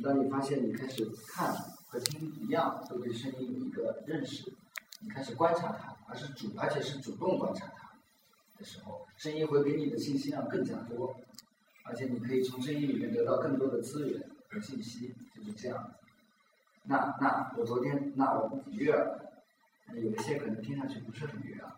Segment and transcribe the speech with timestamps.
[0.00, 1.52] 当你发现你开始看
[1.88, 4.44] 和听一样，都对声音有一个认识，
[5.00, 7.90] 你开始观察它，而是主，而且是主动观察它
[8.58, 11.14] 的时候，声音会给你的信息量更加多，
[11.84, 15.94] 而且你可以从声音里面得到更多的资源和信息，就是这样。
[16.84, 19.32] 那那我昨天那我们悦耳，
[19.94, 21.72] 有一些可能听上去不是很悦耳，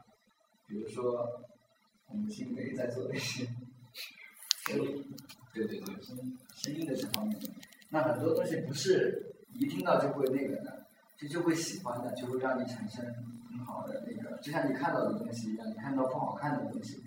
[0.66, 1.26] 比如说
[2.06, 3.46] 我们新梅在做的一些，
[4.66, 4.78] 对
[5.52, 6.16] 对对，声
[6.54, 7.38] 声音的这方面。
[7.94, 10.84] 那很多东西不是一听到就会那个的，
[11.16, 13.04] 就就会喜欢的，就会让你产生
[13.48, 17.00] 很好的那个，就像你看到的东西一样，你看到不好看的东西，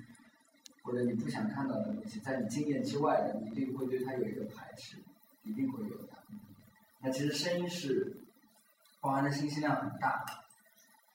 [0.83, 4.95] 或者你不想看到的东西，在你经验之外的，你一定会对它有一个排斥，
[5.43, 6.13] 一定会有的。
[7.01, 8.15] 那其实声音是
[9.01, 10.23] 包含的信息量很大，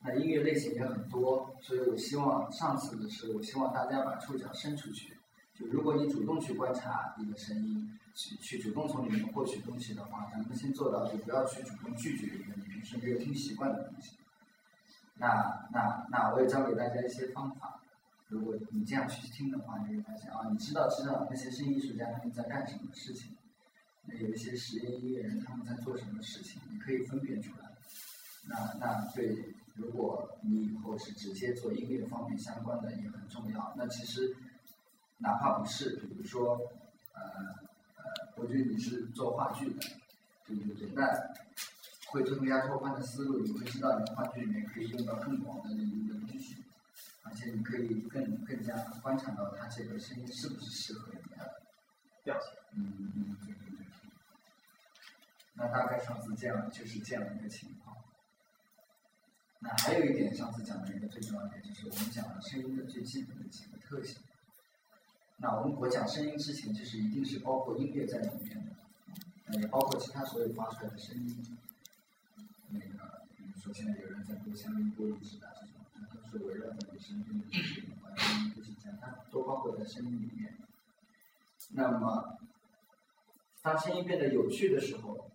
[0.04, 5.16] 那音乐类型也很多，所以我希望上次的是，我希望大家把触角伸出去，
[5.54, 7.88] 就如果你主动去观察一个声音。
[8.14, 14.16] 去去主动从里面获取东西的话，咱们先做到就不要去主动拒绝一个你平时没有听习惯的东西。
[15.14, 17.80] 那那那我也教给大家一些方法，
[18.28, 23.36] 如果你这样去听的话，你会发现啊，你知道知道那些声音艺术家他们在干什么事情，
[24.06, 27.70] 那有一些实验音乐人他们在做什么事情，你可以分辨出来。
[28.48, 33.74] 那那对，如果你以后是直接做音乐方面相关的也很重要。
[33.76, 34.34] 那其实
[35.18, 36.58] 哪怕不是，比如说
[37.14, 37.71] 呃。
[38.36, 39.80] 我觉得你是做话剧的，
[40.46, 41.06] 对对对，那
[42.06, 46.56] 会增加拓宽的思路，你会知道你的话剧里面可以用到更广的领域的东西，
[47.22, 51.62] 而且你可以更更加观察到它这个声音是不是适合你的
[52.24, 52.52] 调性。
[52.74, 53.86] 嗯嗯对对对。
[55.54, 57.96] 那大概上次这样就是这样一个情况。
[59.60, 64.20] 那还有一点，上次讲的一个最重要的点，就是我们讲了声音的最基本的几个特性。
[65.42, 71.58] 那我们我讲声音之前，就是一定是包括音乐在里面的，也包括其他所有发出来的声音。
[72.68, 80.56] 那个，比如说现在有人在播香槟玻璃纸啊这种，它都是围绕在你身边的声音，声音都是这样，它都包括在声音里面。
[81.72, 82.38] 那么，
[83.62, 85.28] 当声音变得有趣的时候，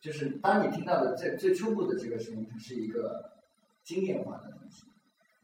[0.00, 3.34] 就是当你听到的最最初步的这个声音，它是一个
[3.84, 4.84] 经验化的东西。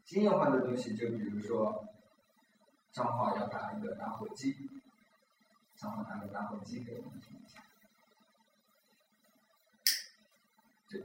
[0.03, 1.85] 经验化的东西，就比如说。
[2.95, 4.55] 张华要打一个打火机，
[5.75, 7.61] 张华拿个打火机给我们听一下。
[10.89, 11.03] 对，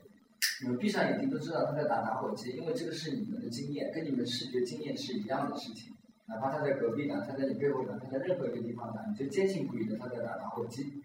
[0.63, 5.93] 你们闭上眼睛都知道他在打打火机，因为这个是你们的经验，跟你们视觉经验是一样的事情。
[6.27, 11.03] 哪怕他在隔壁打，他在你背后打，他在任何一个地方打，你就坚信不疑的他在打打火机。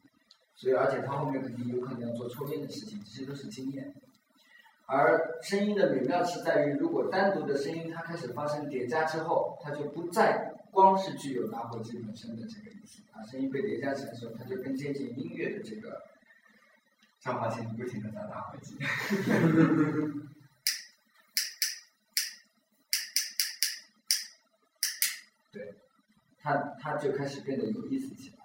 [0.54, 3.92] 所以，而且他后面肯定有可能要做抽烟的事情，这些都是经验。
[4.86, 10.54] 而声音的美妙是在于，如果单独的声音它开始发生叠加之后，它就不再。
[10.76, 16.04] 光是具有打火机本身的这个意思啊，声音被叠加起来的时候，它就更接近音乐的这个。
[17.22, 18.76] 张华清不停的在打火机，
[25.52, 25.74] 对，
[26.38, 28.36] 它它就开始变得有意思起来。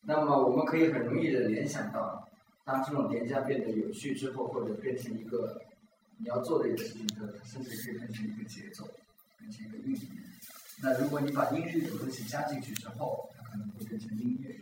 [0.00, 2.28] 那么我们可以很容易的联想到，
[2.64, 5.62] 当这种叠加变得有趣之后，或者变成一个
[6.18, 8.88] 你要做的一个事情之后，它甚至可以变成一个节奏，
[9.38, 10.00] 变成一个韵律。
[10.82, 14.54] 那如果你把音律的东西加进去之后，它可能会变成音乐。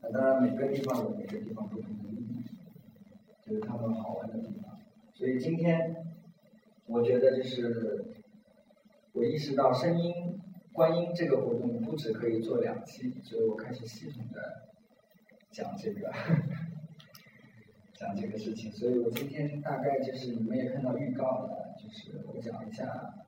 [0.00, 2.44] 那当然，每个地方有每个地方不同的意义，
[3.44, 4.78] 就是他们好玩的地方。
[5.12, 5.96] 所以今天，
[6.86, 8.14] 我觉得就是
[9.12, 10.40] 我意识到声音
[10.72, 14.68] 观音这个活动不止可以做两期，所以我开始系统的
[15.50, 16.12] 讲这个
[17.94, 18.70] 讲这个事情。
[18.70, 23.24] 所以我今天大概就是你们也看到预告了，就是我讲一下，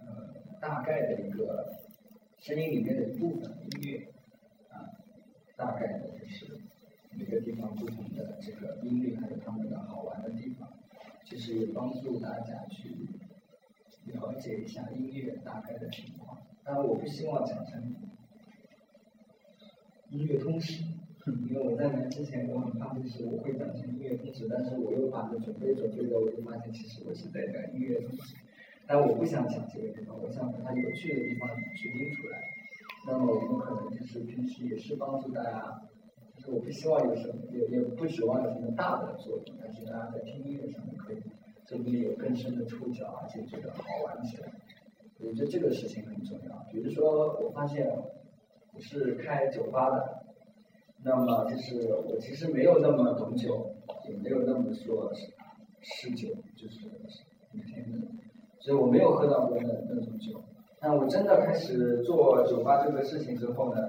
[0.00, 0.39] 呃。
[0.60, 1.72] 大概的一个
[2.38, 4.08] 声音里面的一部分音乐，
[4.68, 4.92] 啊，
[5.56, 6.60] 大概的就是
[7.12, 10.68] 每个地方不同的这个音律，还有他们的好玩的地方，
[11.24, 12.94] 就是帮助大家去
[14.04, 16.38] 了解一下音乐大概的情况。
[16.62, 17.94] 当然，我不希望讲成
[20.10, 20.82] 音乐通识，
[21.48, 28.36] 因为我在来之前我很怕就是我会讲成音乐通识，但是我又把它准备准备的，我就发现其实我是在讲音乐通识。
[28.90, 32.40] 但我不想讲这个地方，我想把它有趣的地方去拎出来。
[33.06, 35.80] 那么我们可能就是平时也是帮助大家，
[36.34, 41.22] 就是我不希望有什么，也也不指望有什么大的作用，但是大家在听音乐上面可以
[41.64, 44.52] 真的有更深的触角，而且觉得好玩起来。
[45.20, 46.66] 我觉得这个事情很重要。
[46.72, 47.86] 比如说，我发现
[48.74, 50.24] 我是开酒吧的，
[51.04, 53.70] 那么就是我其实没有那么懂酒，
[54.08, 55.32] 也没有那么说是
[55.80, 56.88] 嗜酒，就是
[57.52, 57.86] 每天。
[58.60, 60.40] 所以我没有喝到过那那种酒，
[60.78, 63.80] 但我真的开始做酒吧这个事情之后呢，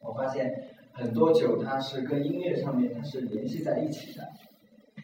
[0.00, 4.22] 我发现很多酒它是跟音乐上面它是联系在一起的，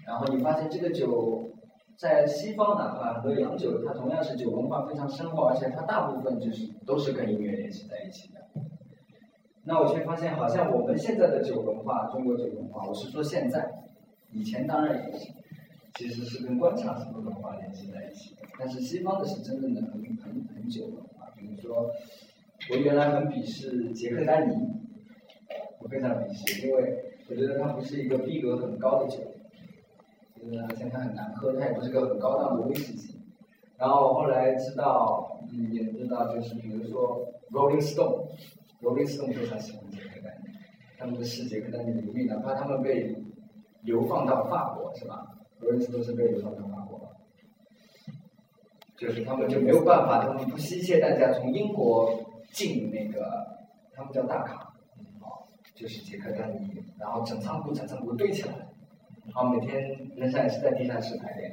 [0.06, 1.50] 然后你发现这个酒
[1.96, 8.40] 在西方哪怕和洋酒，它同样是酒文化非常深厚，而且它大部分就是都是跟音乐联系在一起的。
[9.64, 13.70] 那我却发现，好像我们现在的酒文化，中国酒文化，我是说现在，
[14.32, 15.32] 以前当然也是，
[15.94, 18.42] 其实是跟官场什么文化联系在一起的。
[18.58, 21.90] 但是西方的是真正的很很很酒文化，比如说，
[22.70, 24.54] 我原来很鄙视杰克丹尼，
[25.78, 29.18] 我非常鄙视，因为我觉得它不是一个逼格很高的酒，
[30.40, 33.16] 就是而且它很难喝，它也不是个很高档的威士忌。
[33.76, 38.26] 然后后来知道，嗯，也知道就是比如说 Rolling Stone。
[38.82, 40.48] 罗宾斯顿非常喜欢杰克丹尼，
[40.98, 43.14] 他们的世杰克丹尼的名，哪怕他们被
[43.82, 45.24] 流放到法国，是吧？
[45.62, 47.00] 罗宾斯顿是被流放到法国，
[48.96, 52.20] 就是他们就没有办法，他们不惜一切代价从英国
[52.52, 53.46] 进那个，
[53.94, 54.54] 他们叫大卡，
[55.20, 55.26] 啊，
[55.74, 58.54] 就是杰克丹尼，然后整仓库整仓库堆起来，
[59.26, 61.50] 然后每天人山也是在地下室排练，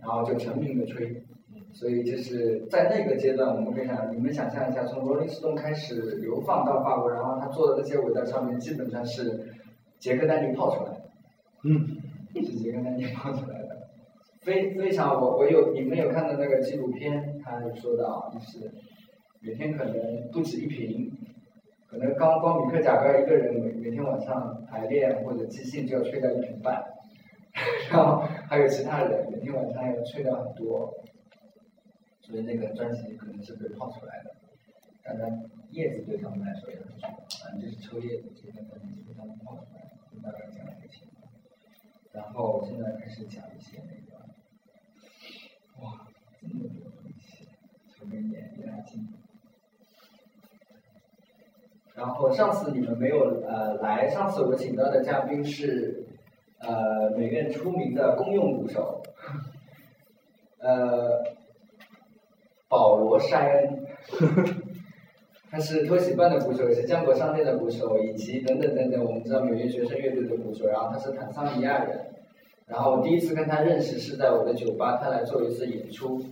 [0.00, 1.24] 然后就成名的吹。
[1.74, 9.54] 所以就是在那个阶段，我们可以想，你们想象一下，从罗林斯顿开始流放到法国，然后他做的那些尾在上面，基本上是
[9.98, 11.00] 杰克丹尼泡出来的，
[11.64, 11.91] 嗯，
[12.40, 13.88] 是杰克丹尼泡出来的，
[14.40, 18.70] 非非常我我有你们有看到那个纪录片，他有说到就是
[19.40, 21.10] 每天可能不止一瓶，
[21.88, 26.82] 可能刚光米克贾格一个人每每天晚上排练或者即兴就要吹掉一瓶半，
[27.90, 30.94] 然后还有其他人每天晚上要吹掉很多。
[32.24, 34.30] 所以那个专辑可能是被泡出来的，
[35.02, 41.11] 当然叶子对他们来说也很重要，反正就是抽叶子这个专辑是被他们泡出来的，大概这样一个情况。
[42.12, 44.18] 然后现在开始讲一些那个，
[45.82, 46.06] 哇，
[46.40, 47.48] 这么多东西，
[47.94, 49.08] 抽根烟，眼睛。
[51.94, 56.06] 然后上次你们没有呃来，上次我请到的嘉宾是
[56.58, 59.02] 呃美院出名的公用鼓手，
[60.58, 61.22] 呃。
[62.68, 63.84] 保罗·塞恩，
[65.52, 70.66] 他是托喜班的鼓手，也是江国商店的鼓手，以及等等等等，我们知道美院学生乐队的鼓手。
[70.66, 72.06] 然后他是坦桑尼亚人，
[72.66, 76.22] 然后我第一次跟他认识是在我的酒吧，他来做一次演出。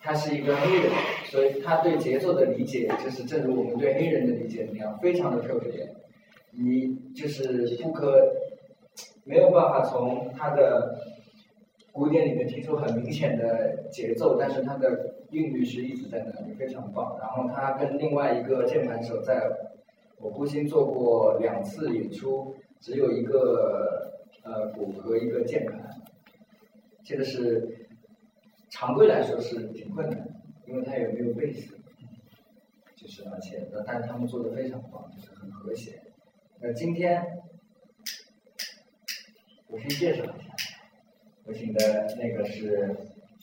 [0.00, 0.90] 他是一个黑人，
[1.26, 5.88] 所以他对节奏的理解，就是正如我们对黑人的理解那样，非常的特别。
[6.50, 8.32] 你就是不可
[9.22, 10.98] 没有办法从他的。
[11.96, 17.16] 古典里面听出很明显的节奏，但是它的韵律是一直在那里，非常棒。
[17.18, 19.50] 然后他跟另外一个键盘手在
[20.18, 24.12] 我孤星做过两次演出，只有一个
[24.42, 25.88] 呃鼓和一个键盘，
[27.02, 27.88] 这个是
[28.68, 30.28] 常规来说是挺困难，
[30.68, 31.78] 因为他也没有贝斯，
[32.94, 35.98] 就是而且但是他们做的非常棒，就是很和谐。
[36.60, 37.24] 那今天
[39.68, 40.44] 我先介绍一下。
[41.46, 42.92] 我请的那个是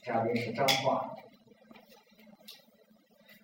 [0.02, 1.16] 嘉宾是张化，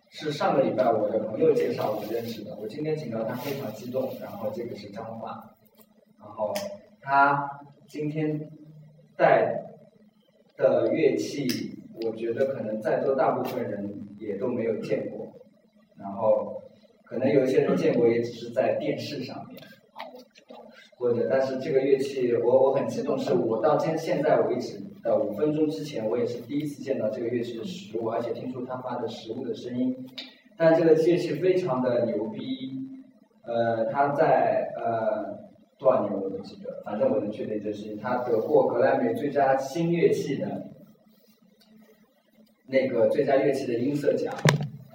[0.10, 2.54] 是上个礼拜我的朋友介绍我认识的。
[2.58, 5.56] 我今天请到他非常激动，然后这个是张化，
[6.20, 6.54] 然后
[7.00, 8.50] 他今天
[9.16, 9.64] 带
[10.58, 13.90] 的乐器，我觉得可能在座大部分人
[14.20, 15.26] 也都没有见过，
[15.98, 16.62] 然后
[17.06, 19.58] 可能有一些人见过，也只是在电视上面。
[21.00, 29.96] 或者，但是这个乐器，我我很激动，是我到现现在为止的五分钟之前，我也是第一次见到这个乐器的实物，而且听出它发的实物的声音。
[30.58, 32.42] 但这个乐器非常的牛逼，
[33.44, 35.40] 呃，它在呃
[35.78, 40.66] 多少年我都记得，反正我能确定就是它得过格莱美最佳新乐器的
[42.68, 44.36] 那个最佳乐器的音色奖，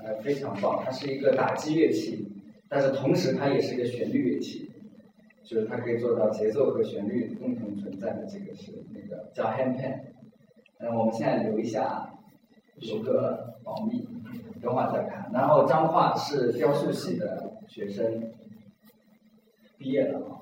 [0.05, 0.83] 呃，非常棒。
[0.85, 2.29] 它是一个打击乐器，
[2.69, 4.71] 但是同时它也是一个旋律乐器。
[5.45, 10.01] 就是它可以做到节奏和旋律共同存在的，这个是那个叫 handpan。
[10.79, 12.13] 嗯，我们现在留一下，
[12.77, 14.09] 留个保密，
[14.61, 15.31] 等会儿再看。
[15.33, 18.33] 然后张化是雕塑系的学生，
[19.79, 20.41] 毕业了啊。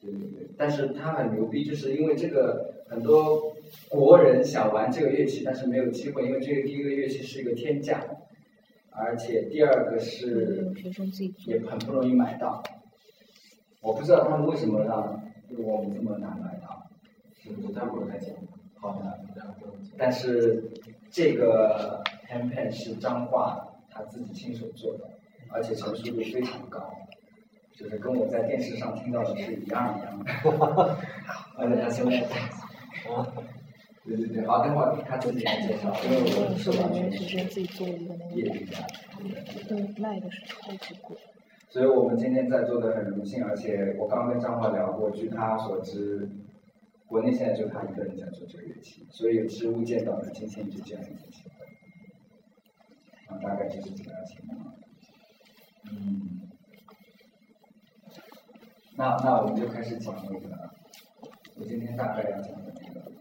[0.00, 3.52] 对对对，但是他很牛逼，就是因为这个很多
[3.90, 8.02] 国人想玩这个乐器，但是没有机会，因为这个第一个乐器是一个天价，
[8.90, 10.72] 而且第二个是
[11.46, 12.62] 也很不容易买到。
[13.80, 15.20] 我不知道他们为什么让
[15.58, 16.86] 我们这么难买到，
[17.42, 18.34] 是不是待会儿再讲？
[18.76, 19.18] 好的，
[19.98, 20.70] 但是
[21.10, 25.08] 这个 handpan 是张化他自己亲手做的，
[25.48, 26.90] 而且成熟度非常高，
[27.74, 30.96] 就是跟我在电视上听到的是一样一样的。
[31.56, 32.20] 而且他现在，
[33.12, 33.26] 啊，
[34.06, 38.36] 对对对，好，等会儿他自己来介绍，因为我是完全是自己做的一个那个，
[39.68, 41.16] 对，卖的是超级贵。
[41.70, 46.28] 所以我们今天在座的很荣幸，而且我刚跟张华聊过，据他所知，
[47.06, 51.66] 国内现在就他一个人在做这个乐器，所以实物见到的今天就这样一个机会。
[53.40, 54.74] 大概就是这样情况。
[55.92, 56.40] 嗯，
[58.96, 60.70] 那那我们就开始讲那个，
[61.56, 63.12] 我今天大概要讲的那个，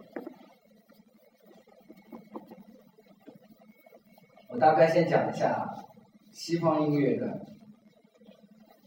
[4.49, 5.69] 我大概先讲一下
[6.31, 7.45] 西方音乐的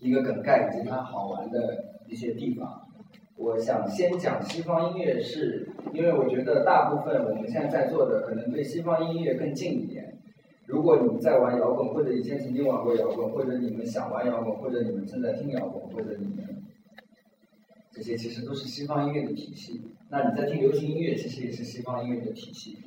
[0.03, 2.87] 一个梗概以及它好玩的一些地方。
[3.37, 10.13] 我想先讲西方音乐，是因为我觉得大部分我们现在在座的可能对西方音乐更近一点。
[10.67, 16.63] 如果你们在玩摇滚，或者以前曾经玩过摇滚，或者你们想玩摇滚，或者你们正在听摇滚，或者你们
[17.91, 19.81] 这些其实都是西方音乐的体系。
[20.09, 22.79] 那你在听流行音乐，其实也是西方音乐的体系，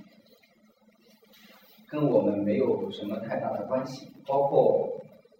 [1.87, 4.09] 跟我们没有什么太大的关系。
[4.25, 4.89] 包括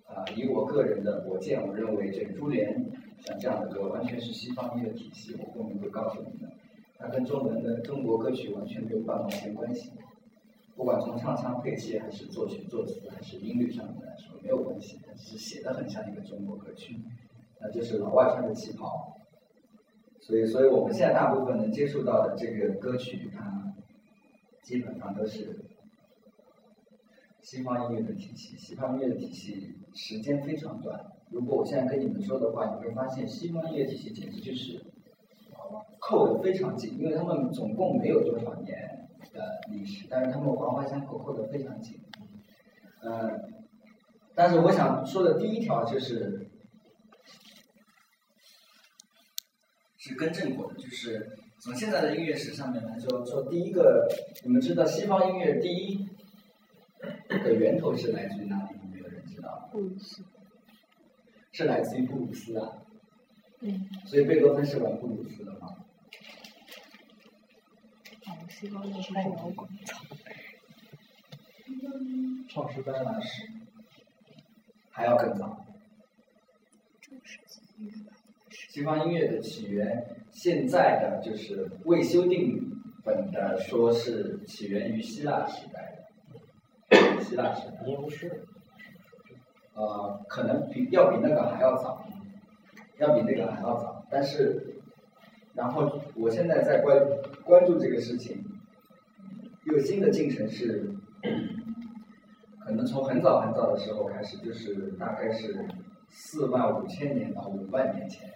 [0.08, 2.74] 啊，以我个人的我见，我认为这个珠帘
[3.20, 5.36] 像这样的歌，完全是西方音乐体系。
[5.40, 6.52] 我后面会告诉你们，
[6.98, 9.92] 它跟中文的中国歌曲完全没有半毛钱关系。
[10.76, 17.00] 不管从唱腔配器，还是作曲作词，还是音律上面来说，没有关系，它只是写的很像一个中国歌曲，
[17.60, 19.18] 那就是老外穿的旗袍。
[20.20, 23.74] 所以，所以我们现在大部分能接触到的这个歌曲，它
[24.64, 25.56] 基本上都是
[27.46, 28.58] 西方音乐的体系。
[28.58, 31.00] 西方音乐的体系时间非常短。
[31.30, 34.84] 如果我现在跟你们说的话，你会发现西方音乐体系简直就是
[36.00, 38.92] 扣的非常紧，因为他们总共没有多少年。
[39.34, 42.00] 的历史，但是他们环环相扣，扣得非常紧。
[43.02, 43.66] 嗯，
[44.34, 46.48] 但是我想说的第一条就是，
[49.98, 54.08] 是更正过的，就是从现在的音乐史上面来说，说第一个，
[54.46, 56.08] 你们知道西方音乐第一
[57.30, 58.78] 的源头是来自于哪里？
[58.82, 59.70] 有没有人知道？
[59.72, 60.24] 布鲁斯。
[61.52, 62.84] 是来自于布鲁斯啊。
[63.62, 63.88] 嗯。
[64.06, 65.70] 所以贝多芬是玩布鲁斯的吗？
[68.50, 69.24] 西方音乐是摇
[69.56, 69.70] 滚，
[72.48, 73.52] 创世班来是
[74.90, 75.66] 还要更早。
[78.50, 86.05] 西方音乐的起源，现在的就是未修订本的说是起源于希腊时代的，
[87.26, 87.54] 希腊。
[88.10, 88.46] 是。
[89.74, 92.08] 呃，可能比要比那个还要早，
[92.98, 94.72] 要比那个还要早，但是。
[95.54, 97.02] 然后我现在在关
[97.46, 98.44] 关注这个事情，
[99.64, 100.94] 有新的进程是，
[102.60, 105.66] 可能从很早很早的时候开始，就是大概是
[106.10, 108.30] 四万五千年到五万年前，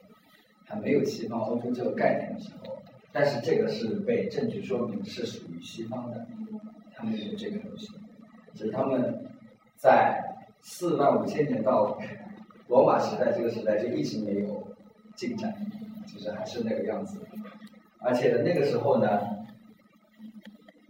[0.64, 2.82] 还没有西方欧洲这个概念的时候，
[3.12, 6.26] 但是这个是被证据说明是属于西方的，
[6.96, 7.90] 他们有这个东西，
[8.60, 9.26] 只是他们
[9.78, 10.22] 在
[10.60, 11.98] 四万五千年到
[12.68, 14.68] 罗马时代这个时代就一直没有
[15.16, 15.56] 进展。
[16.12, 17.20] 就是还是那个样子，
[18.00, 19.22] 而且那个时候呢，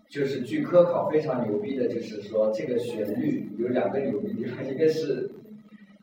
[0.08, 5.30] 就是据科考非常牛逼的，就是说这个旋律有两个牛逼地方，一个是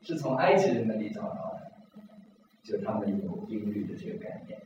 [0.02, 2.02] 是从埃及人那里找到的，
[2.62, 4.60] 就他们有音律的这个概念。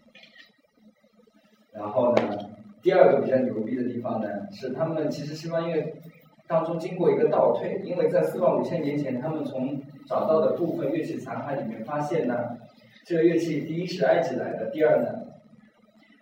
[1.72, 2.36] 然后呢，
[2.82, 5.94] 第二个比较牛逼的地方呢，是他们其实西方音乐
[6.50, 12.58] 当中经过一个倒退，因为在四万五千年前，他们从找到的部分乐器残骸里面发现呢。
[13.04, 15.08] 这个乐器第一是埃及来的，第二呢，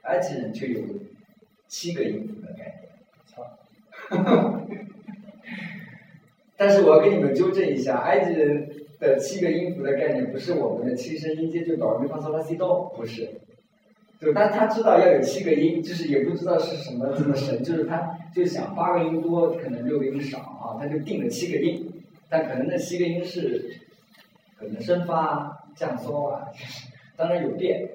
[0.03, 0.83] 埃及人就有
[1.67, 2.91] 七个音符的概念。
[3.25, 3.43] 操！
[6.59, 8.69] 但是我要跟你们纠正一下，埃及人
[9.01, 13.31] 的七个音符的概念不是我们的七声音阶，就哆咪发嗦拉西哆，不是。
[14.21, 21.91] 就但他知道要有七个音，就是也不知道是什么这么神，就是他就想八个音多，可能六个音少啊，他就定了七个音，
[22.29, 23.79] 但可能那七个音是
[24.59, 25.55] 可能升发。
[25.77, 27.89] 降嗦啊，就是当然有变，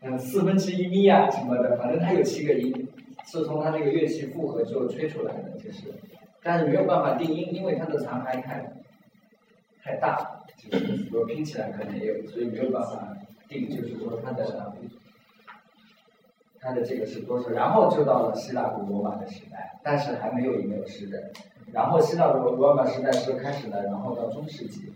[0.00, 2.88] 嗯，四分之一咪啊什么的，反正它有七个音，
[3.26, 5.92] 是从它那个乐器复合之后吹出来的，就是，
[6.42, 8.72] 但是没有办法定音，因为它的残骸太
[9.82, 13.14] 太大，就是如果拼起来可能也有，所以没有办法
[13.46, 14.72] 定，就是说它的
[16.62, 21.30] 它的这个是多少，然后就到了希腊古罗马的时代，但是还没有吟游诗人，
[21.72, 24.92] 然后希腊古罗马时代是开始了，然后到中世纪。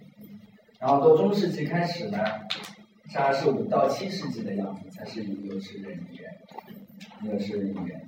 [0.78, 2.18] 然后到中世纪开始呢，
[3.12, 6.30] 大概是五到七世纪的样子，才是吟游诗人音乐，
[7.23, 8.00] 吟游诗人音乐。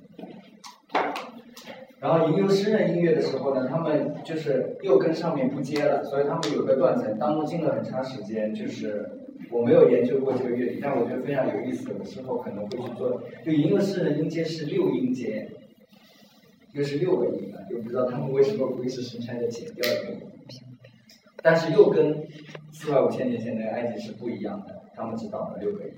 [1.99, 8.53] 然后吟游诗人音乐的时候呢，他们就是又跟上面不接了，所以他们有个断层，当中经了很长时间。
[8.53, 9.18] 就是
[9.51, 13.21] 我没有研究过这个乐理，但我觉得非常有意思，我之后可能会去做。
[13.43, 15.49] 就吟游诗人音阶是六音阶，
[16.73, 20.25] 又是六个音的，就不知道他们为什么不会是生产的减掉一个，
[21.43, 22.27] 但是又跟。
[22.71, 25.93] 四万五千年前的埃及是不一样的，他们只到了六个音，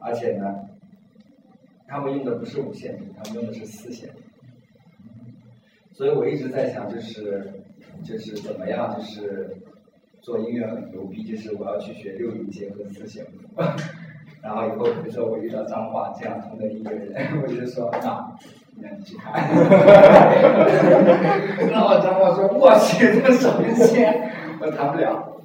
[0.00, 0.54] 而且呢，
[1.86, 4.08] 他们用的不是五线谱，他们用的是四线。
[5.92, 7.52] 所以我一直在想，就是
[8.02, 9.54] 就是怎么样，就是
[10.26, 13.32] 做音乐很牛逼，就是我要去学六音阶和四线谱。
[14.42, 18.36] 然后以后比如说我遇到脏话这样通的音乐人，我就说那，
[18.74, 19.48] 那你去看。
[21.70, 24.32] 然后脏话说我去，这什么线？
[24.60, 25.40] 我弹不了。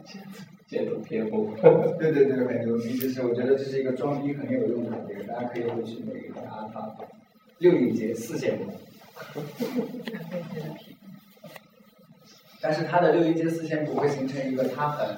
[0.66, 1.54] 剑走偏锋。
[2.00, 6.92] 对对对，很牛逼，就是我觉得这是一个装逼很有用的这个，大家可以回去每个阿发
[7.60, 8.72] 六音节四线谱。
[12.62, 15.18] 但是它的六音阶四线谱会形成一个它很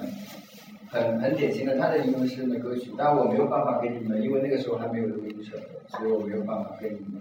[0.88, 7.20] 很很典型的它的英文诗的歌曲，但我没有办法给你们，因为那个时候还没有录音设备，所以我没有办法跟你们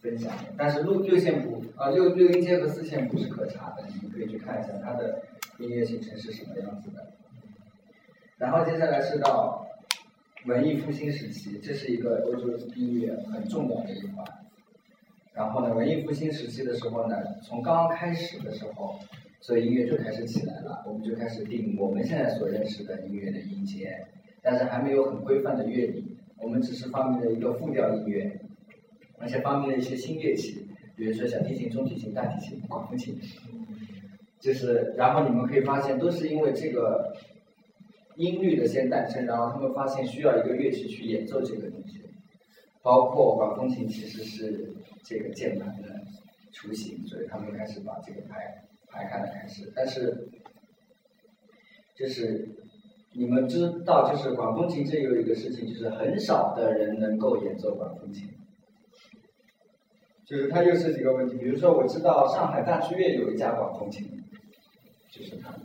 [0.00, 0.32] 分享。
[0.56, 5.22] 但是六六线谱啊六六音阶和四线谱是可查的，你们可以去看一下它的
[5.58, 7.06] 音乐形成是什么样子的。
[8.36, 9.66] 然后接下来是到
[10.46, 14.24] 文艺复兴时期，这是一个欧洲音乐很重要的一环。
[15.32, 18.98] 然后呢，文艺复兴时期的时候呢，从刚刚开始的时候，
[19.44, 23.94] 所以音乐就开始起来了，我们就开始定我们现在所认识的音乐的音阶，
[24.42, 28.40] 但是还没有很规范的乐理，我们只是发明了一个复调音乐，
[29.18, 33.20] 而且发明了一些新乐器，比如说小提琴、中提琴、大提琴、管风琴，
[34.40, 37.14] 就是然后你们可以发现，都是因为这个
[38.16, 42.00] 音律的先诞生，然后他们发现需要一个乐器去演奏这个东西，
[42.82, 44.72] 包括管风琴其实是。
[45.06, 46.00] 这个键盘的
[46.50, 49.72] 雏形，所以他们开始把这个拍排开了开始。
[49.74, 50.28] 但是，
[51.96, 52.48] 就是
[53.12, 58.28] 你们知道，就是管风琴这有一个事情，就是很少的人能够演奏管风琴。
[60.24, 64.08] 就是它又是几个问题，比如说我知道上海大剧院有一架管风琴，
[65.10, 65.60] 就是他们，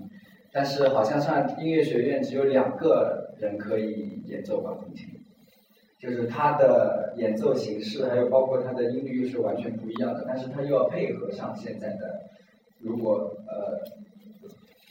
[0.52, 5.08] 但是好像上音乐学院只有两个人可以演奏管风琴。
[5.98, 12.22] 就是它的演奏形式，还有包括它的音律又是完全不一样的，但是它又要配合上现在的，
[12.80, 13.80] 如果呃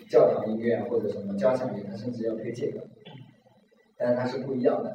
[0.09, 2.81] 教堂音乐或者什么交响乐，它甚至要配这个，
[3.97, 4.95] 但是它是不一样的。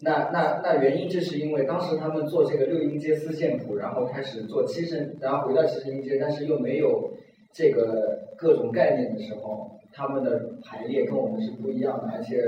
[0.00, 7.12] 那那那原因就是因为当时他们做这个六音阶四线谱，然后开始做七声，然后回到七声音阶，但是又没有
[7.52, 12.42] 这个各种概念的时候，他们的排列跟我们是不一样的，而且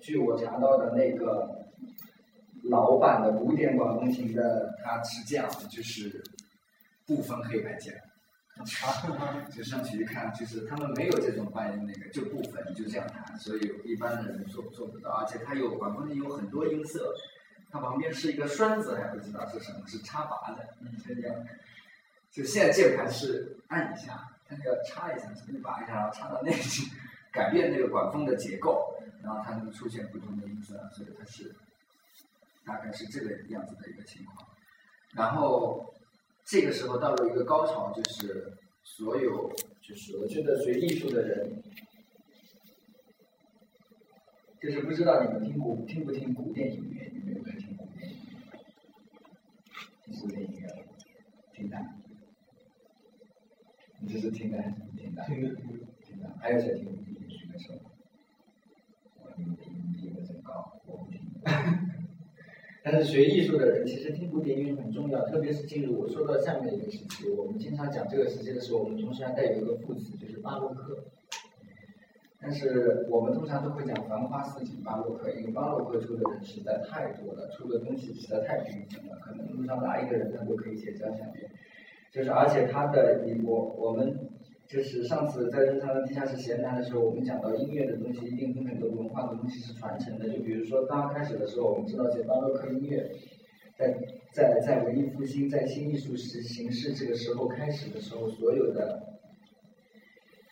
[0.00, 1.58] 据我查到的那个。
[2.70, 6.22] 老版的古典管风琴的，它是这样的，就是
[7.04, 7.92] 不分黑白键，
[9.50, 15.10] 就上去一看，就是他们没有这种半音那个，就部分，就这样弹，所以一般的人做做不到。
[15.10, 17.14] 而且它有管风琴有很多音色，
[17.70, 20.68] 它旁边是一个栓子，还不知道是什么，是插拔的，
[21.04, 21.34] 这样。
[22.30, 26.90] 就现在键盘是按一下，它要插一下，这边拔一下，然后插到那里去，
[27.32, 31.54] 改变那个管风的结构，然后它能出现不同的音色，所以它是。
[32.64, 34.48] 大概是这个样子的一个情况，
[35.14, 35.92] 然后
[36.44, 38.52] 这个时候到了一个高潮，就是
[38.82, 39.50] 所有
[39.80, 41.62] 就是我觉得学艺术的人，
[44.60, 48.58] 就是不知道你们听古听不听古典音乐，你们有没有听古典音乐？
[50.04, 50.84] 听古典音乐，
[51.54, 51.78] 听的，
[54.00, 55.24] 你这是听的还是不听的？
[55.24, 55.54] 听的，
[56.04, 57.28] 听的，还有谁听古典音乐？
[57.28, 57.72] 举个手。
[59.20, 61.20] 我你们音比我真高，我不听。
[62.84, 70.98] 但是学艺术的人其实听古典音乐很重要，特别是进入我说到下面一个时期，我们经常讲这个时期的时候，我们同时还带有一个副词，就是巴洛克。
[72.40, 81.48] 但是我们通常都会讲繁花似锦巴洛克，因为巴洛克出的人实在太多了，出的东西实在太缤纷了，可能路上哪一个人他都可以写交响乐。
[82.10, 84.31] 就是而且他的，我我们。
[84.72, 90.26] 就是上次在日常的地下室闲谈的时候，我们讲到音乐的东西一定跟很多文化的东西是传承的。
[90.30, 93.06] 就比如说刚开始的时候，我们知道这巴洛克音乐，
[93.76, 93.94] 在
[94.32, 99.18] 在在文艺复兴、在新艺术形形式这个时候开始的时候，所有的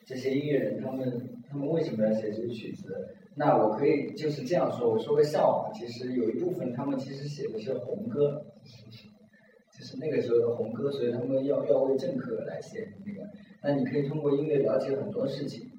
[0.05, 2.95] 这些音乐人，他们他们为什么要写这个曲子？
[3.37, 8.45] 那我可以就是这样说，我说个笑话，其实有一部分他们其实写的是红歌，
[9.79, 13.27] 就是那个时候的红歌，所以他们要要为政客来写那个。
[13.63, 15.71] 那你可以通过音乐了解很多事情，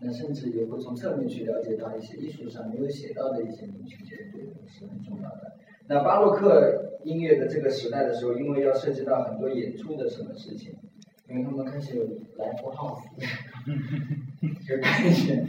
[0.00, 5.52] 那甚至也会从侧面去了解到一些艺术上没有写到的一些东西，这些对是很重要的。
[5.86, 10.74] 那巴洛克音乐的这个时代的时候，因为要涉及到很多演出的什么事情，
[11.28, 12.04] 因为他们开始有
[12.36, 13.04] 来福 house，
[14.66, 15.44] 就开始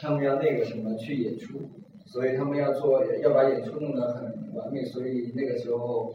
[0.00, 1.60] 他们要那个什么去演出，
[2.06, 6.14] 所以他们要做要把演出弄得很完美，所以那个时候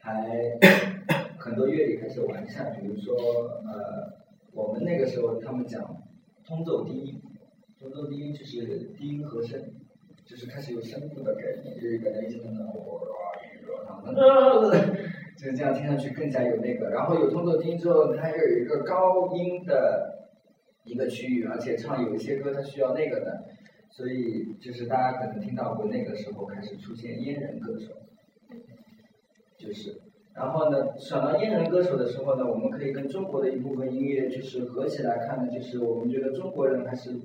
[0.00, 0.58] 还。
[1.38, 3.14] 很多乐理开始完善，比如说，
[3.64, 4.12] 呃，
[4.52, 6.02] 我们那个时候他们讲
[6.44, 7.20] 通奏低音，
[7.78, 8.64] 通奏低音就是
[8.98, 9.60] 低音和声，
[10.24, 13.06] 就是开始有声部的概念，就是可能一直听到我
[14.04, 14.70] 然后
[15.36, 16.90] 就是这样听上去更加有那个。
[16.90, 20.30] 然后有通奏低音之后，它又有一个高音的
[20.84, 23.44] 一个区域，而且唱有一些歌它需要那个的，
[23.90, 27.92] 所以就是大家可能听到过那个时候开始出现阉人歌手，
[29.58, 30.05] 就是。
[30.36, 37.18] 然后呢，想到阉人歌手的时候呢，我们可以跟中国的一部分音乐就是合起来看呢，就是我们觉得中国人还是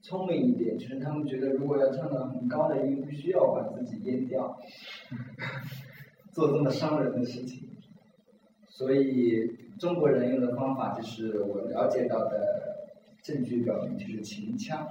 [0.00, 4.56] 聪明一点，就是他们觉得如果要唱到很高的音，不需要把自己阉掉，
[6.32, 7.68] 做这么伤人的事情。
[8.68, 12.86] 所以中国人用的方法就是我了解到的
[13.22, 14.86] 证据表明，就是秦腔。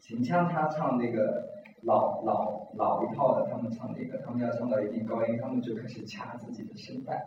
[0.00, 1.48] 秦腔他唱那个
[1.84, 7.24] 老老老一套的，他们唱那个，他们要唱到一定高音，他们就开始掐自己的声带。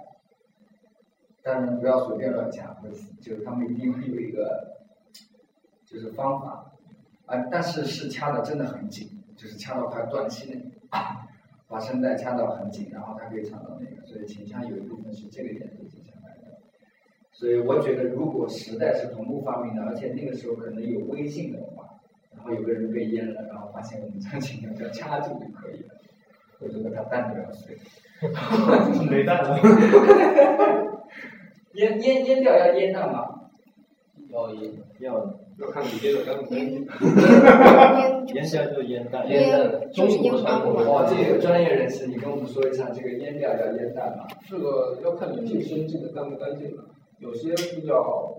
[1.43, 2.75] 当然不要随便乱掐，
[3.21, 4.77] 就是他们一定会有一个
[5.85, 6.71] 就是方法
[7.25, 10.71] 啊，但是是掐的真的很紧，就是掐到快断气那种，
[11.67, 16.57] 把声带掐到很紧，然后他可以唱到那个，所以秦腔有一部分是这个原理进行来的。
[17.31, 21.96] 所以我觉得，如果时代是同步发明的，而且那个时候可能有微信的话，
[22.47, 25.93] 后有个人被淹了，然后发现我们唱秦腔只要掐住就可以了，
[26.59, 27.77] 我觉得他蛋都要碎。
[29.09, 29.59] 没蛋了。
[31.73, 33.25] 淹淹淹掉要淹蛋吗？
[34.29, 35.13] 要淹要
[35.59, 36.83] 要看你这个干不干净。
[36.83, 44.25] 烟腌 下来就腌蛋，腌的就是腌干嘛哦，这个有专业人士，你跟我们说一下，这个腌掉要腌蛋吗？
[44.49, 46.83] 这个要看你净身净的干不干净了。
[47.19, 48.33] 有些比较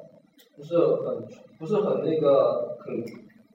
[0.56, 1.24] 不是很
[1.58, 3.02] 不是很那个很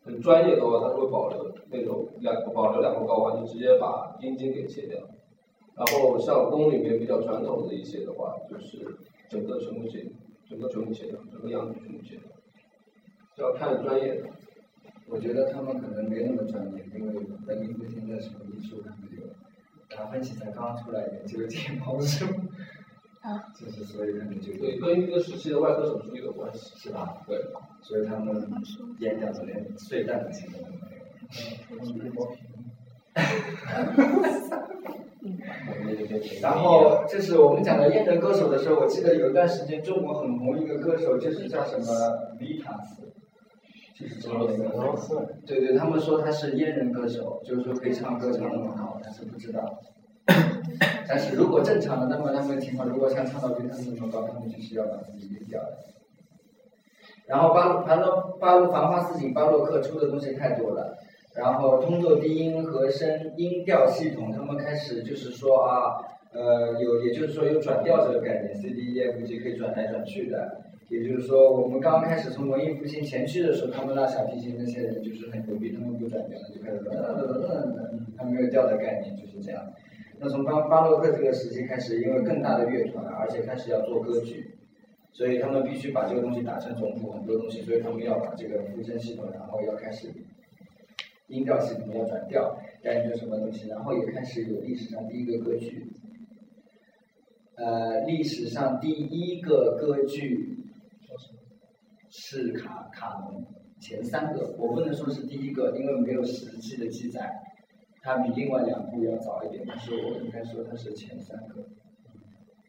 [0.05, 4.99] 很专业的话，它会保留那种两保留两个睾丸，就直接把阴茎给切掉。
[5.75, 8.85] 然后像宫里面比较传统的一些的话，就是
[9.29, 10.05] 整个全部切，
[10.47, 12.25] 整个全部切掉，整个羊腿全部切掉。
[13.35, 14.27] 就要看专业的。
[15.05, 19.23] 我觉得他们可能没那么专业，因为在民国现在什么艺术他们有，
[19.95, 22.25] 达芬奇才刚刚出来研究解剖术，
[23.23, 26.73] 啊，就是所以他们就对，跟一个时期的外科手术有关系。
[26.75, 27.17] 是吧？
[27.25, 27.37] 对，
[27.81, 28.35] 所以他们
[28.99, 30.69] 演讲的连碎蛋的情况
[31.79, 32.13] 都没有。
[36.41, 41.85] 然后就是我们讲到阉人歌手的时候，我记得有一段时间中国很红一个歌手，就是叫什么
[42.41, 43.03] 维塔斯，
[43.97, 45.29] 就是唱那个。
[45.45, 49.79] 对对，他们说他是阉人歌手，就是说可以唱歌唱那么好，但是不知道。
[51.07, 55.77] 但是如果正常的，那么他们情况如果像唱到维塔斯那么高，他们就是要把自己阉掉的。
[57.27, 60.97] 然后巴洛巴洛巴洛繁花似锦巴洛克出的东西太多了。
[61.35, 65.97] 然后通奏低音和声音调系统，他们开始就是说啊，
[66.31, 70.61] 呃，有也就是说有转调这个概念，C D E F G 可以转来转去的。
[70.89, 79.63] 也就是说，我们刚刚开始从文艺复兴前期的时候，他们拉小提琴那些人就是很牛逼，他们不转调，就开始噔噔噔噔噔，他没有调的概念就是这样。
[80.23, 84.55] 那从巴巴洛克这个时期开始，因为更大的乐团，而且开始要做歌剧，
[85.11, 90.09] 所以他们必须把这个东西打成总谱，很多东西，所以他们要把这个附身系统，然后要开始。
[91.27, 95.91] 音调系统要转调，要研究什么东西，然后也开始有历史上第一个歌剧。
[97.55, 100.57] 呃，历史上第一个歌剧
[102.09, 103.43] 是卡卡农，
[103.81, 107.29] 前三个我不能说是第一个，因为没有实际的记载，
[108.03, 111.65] 它比另外两部要早一点，但是我应该说它是前三个，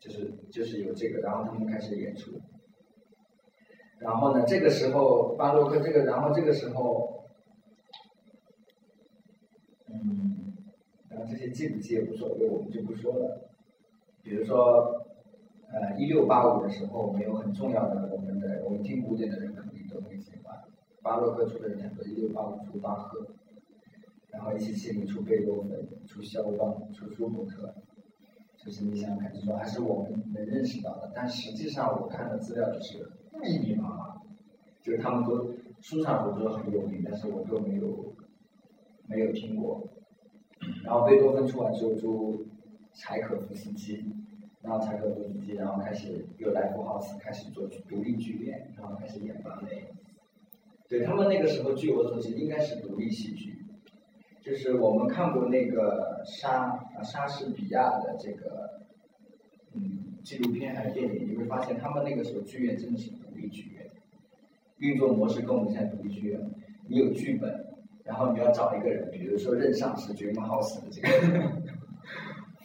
[0.01, 2.41] 就是就是有这个，然后他们开始演出。
[3.99, 7.13] 然后呢，这个时候巴洛克这个，然后这个时候。
[9.87, 10.55] 嗯，
[11.09, 13.49] 然后这些记不记也无所谓，我们就不说了。
[14.23, 15.05] 比如说，
[15.71, 20.65] 呃，一六八五的时候，我们有很重要的，我们的我们听古典的人肯定都很喜欢。
[21.01, 23.25] 巴洛克出的两个，一六八五出巴赫，
[24.35, 27.75] 然后一七七零出贝多芬，出肖邦，出舒伯特。
[28.57, 33.11] 就是你想想看，这种还是我们能认识到的，但实际上我看的资料就是
[33.43, 34.23] 密密麻麻，
[34.83, 38.13] 就是他们都书上都说很有名，但是我都没有。
[39.07, 39.87] 没有听过，
[40.83, 42.47] 然后贝多芬出完之后出
[42.95, 44.03] 柴可夫斯基，
[44.63, 49.85] 然后柴可夫斯基，然后开始有莱布豪斯开始做独立剧院，然后开始演芭蕾。
[50.89, 53.64] 对他们那个时候，据我所知，应该是独立戏剧。
[54.45, 58.83] 就是我们看过那个莎莎士比亚的这个
[59.73, 63.91] 嗯纪录片还是电影，你会发现他们那个时候剧院真的是独立剧院，
[64.79, 66.39] 运作模式跟我们现在独立剧院，
[66.87, 67.65] 你有剧本。
[68.05, 71.09] 然后你要找一个人，比如说任上是绝命 house 的这个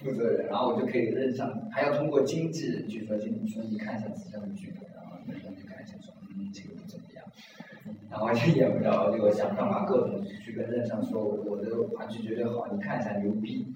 [0.02, 7.24] 负责人，然后我就可以任上，还要通过经纪人去说，经纪说你看一下自家的剧本，然后那人就看一下说，嗯，这个不怎么样，
[8.10, 13.68] 然后就演不着，就想干嘛各种去跟任上说，我的话剧绝对好，你看一下牛逼，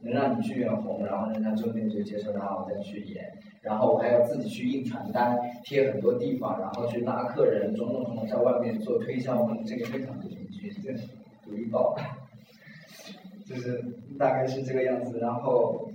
[0.00, 3.32] 能让你剧院红，然后任尚中间就接受他，我再去演，
[3.62, 10.92] 然后我还要自己去印传单，贴很多地方，然后去拉客人，种种种种在外面做推销，我这个非常不平均，这
[11.44, 11.96] 赌一爆，
[13.46, 13.82] 就是
[14.18, 15.90] 大概是这个样子，然后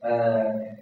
[0.00, 0.72] 呃。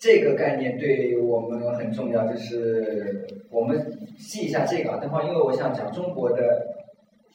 [0.00, 4.98] 这个概念对我们很重要，就是我们记一下这个。
[5.00, 6.66] 等会，因为我想讲中国的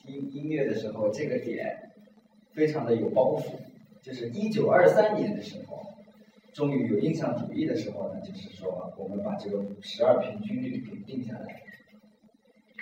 [0.08, 1.91] 音音乐的时候，这个点
[2.54, 3.54] 非常的有包袱。
[4.02, 5.82] 就是一九二三年的时候，
[6.52, 11.62] 终于有印象主义的时候呢，就是说我们把这个十二平均律给定下来。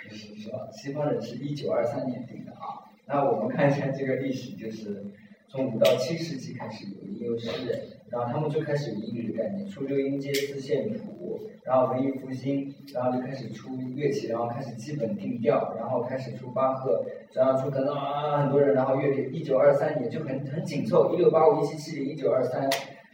[0.04, 2.90] 就是说，西方人是一九二三年定的啊。
[3.06, 5.04] 那我们看一下这个历史，就是
[5.48, 7.80] 从五到七世纪开始有音乐诗人。
[8.12, 22.68] 然后他们就开始有音律的概念，出六音阶、四线谱，然后文艺复兴，然后就开始出乐器，然后开始基本定调，然后开始出巴赫，然后出等等啊很多人，然后乐理一九二三年就很很紧凑，一六八五、一七七零、一九二三，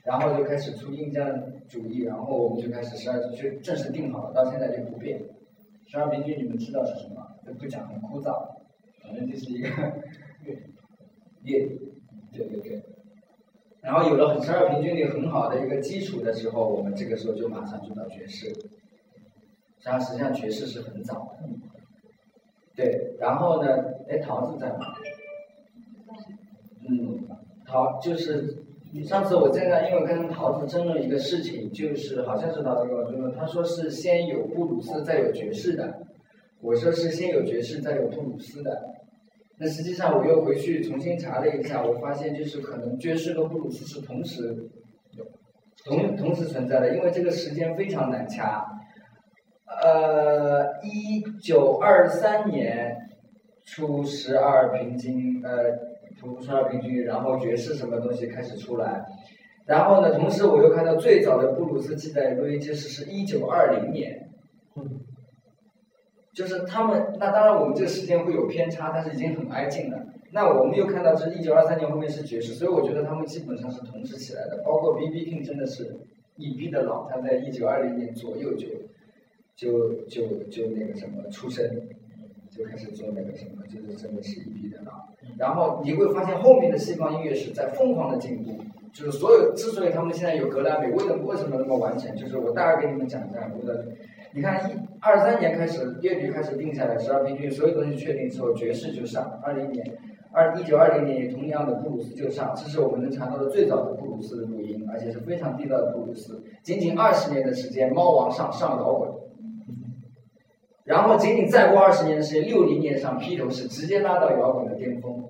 [0.04, 1.24] 然后就开始出印象
[1.68, 5.20] 主义，然后我们就开始十二就正式定好了，到现在就不变。
[5.86, 7.24] 十二平均你们知道是什么？
[7.46, 8.34] 就不讲很枯燥，
[9.02, 9.68] 反正就是一个
[10.44, 10.54] 乐
[11.44, 11.68] 乐，
[12.32, 12.82] 对对对。
[13.88, 18.54] 然后有了很十二平均律很好的一个基础的时候，我们这个时候就马上就到爵士。
[19.80, 21.48] 实际上，爵士是很早的。
[22.76, 23.70] 对，然后呢？
[24.10, 24.80] 哎，桃子在吗？
[26.86, 27.26] 嗯，
[27.64, 28.58] 桃就是
[29.04, 36.02] 上次我在那，因为跟桃子争论一个事情，就是好像是桃子跟我说，他说是先有布鲁斯再有爵士的，
[36.60, 38.97] 我说是先有爵士再有布鲁斯的。
[39.60, 44.56] 那实际上我又回去重新查了一下，我发现就是可能爵士和布鲁斯是同时
[45.84, 48.64] 同同时存在的，因为这个时间非常难掐。
[49.82, 52.96] 呃，一九二三年
[53.64, 55.76] 出十二平均，呃，
[56.18, 59.02] 出十二平均，然后爵士什么东西开始出来，
[59.66, 64.27] 然后呢，同时我又看到最早的布鲁斯记载录音就是是一九二零年。
[66.38, 69.98] 就是他们，那当然我们这个时间会有偏差，但是已经很挨近了。
[70.30, 74.62] 那我们又看到这一九二三年后面是爵士，所以我觉得他们基本上是同时起来的。
[74.64, 75.96] 包括 B B King 真的是
[76.36, 78.68] 一逼的老，他在一九二零年左右就
[79.56, 81.68] 就就就那个什么出生，
[82.56, 85.08] 就开始做那个什么，就是真的是一逼的老。
[85.36, 92.14] 然后你会发现后面的西方音乐是在疯狂的进步，就是所有之所以他们现在有格莱美，为什么为什么那么完整？
[92.14, 93.84] 就是我大概给你们讲一下，我的。
[94.38, 99.40] 你看，一二三年开始，乐律开始定下来，十二平均，所有东西确定之后，爵士就上。
[99.42, 99.84] 二零年，
[100.30, 106.40] 二一九二零年也同样的布鲁斯就上，这是我们能查到的最早的布鲁斯的录音，而且是非常地道的布鲁斯。
[106.62, 109.10] 仅仅二十年的时间，猫王上上摇滚，
[110.84, 115.20] 然后仅仅再过二十年的时间，六零年上披头士，直接拉到摇滚的巅峰。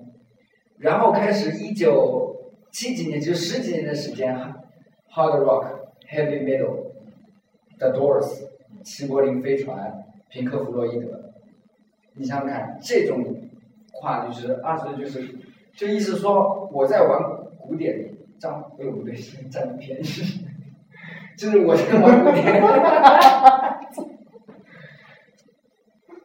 [0.77, 2.35] 然后开始一九
[2.71, 4.37] 七几年，就十几年的时间
[5.11, 5.65] ，hard rock、
[6.07, 8.47] heavy metal，The Doors。
[8.83, 11.31] 齐柏林飞船，平克·弗洛伊德，
[12.13, 13.23] 你想想看，这种
[13.91, 15.35] 跨就是，二十就是，
[15.73, 17.19] 就意思说我在玩
[17.57, 20.03] 古典，占，哎不对，是占便宜，
[21.37, 22.61] 就是我在玩古典，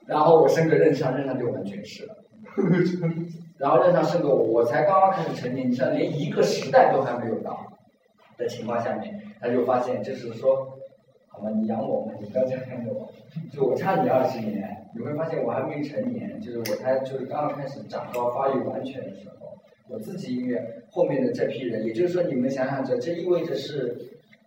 [0.06, 2.16] 然后我升个任上，任上就完全是了，
[3.58, 7.66] 然后任上升个我，我才刚刚开始成年，你像连一个时代都还没有到
[8.36, 10.78] 的情况下面，他就发现就是说。
[11.34, 11.50] 好吗？
[11.50, 12.12] 你养我吗？
[12.20, 13.08] 你不要这样看我。
[13.52, 19.34] 就我差你二十年，你会发现我还没成年，就是我才就是刚刚开始长高发育完全的时候。
[19.88, 23.94] 我自己音乐后面的这批人，也就是说你们想想这，这意味着是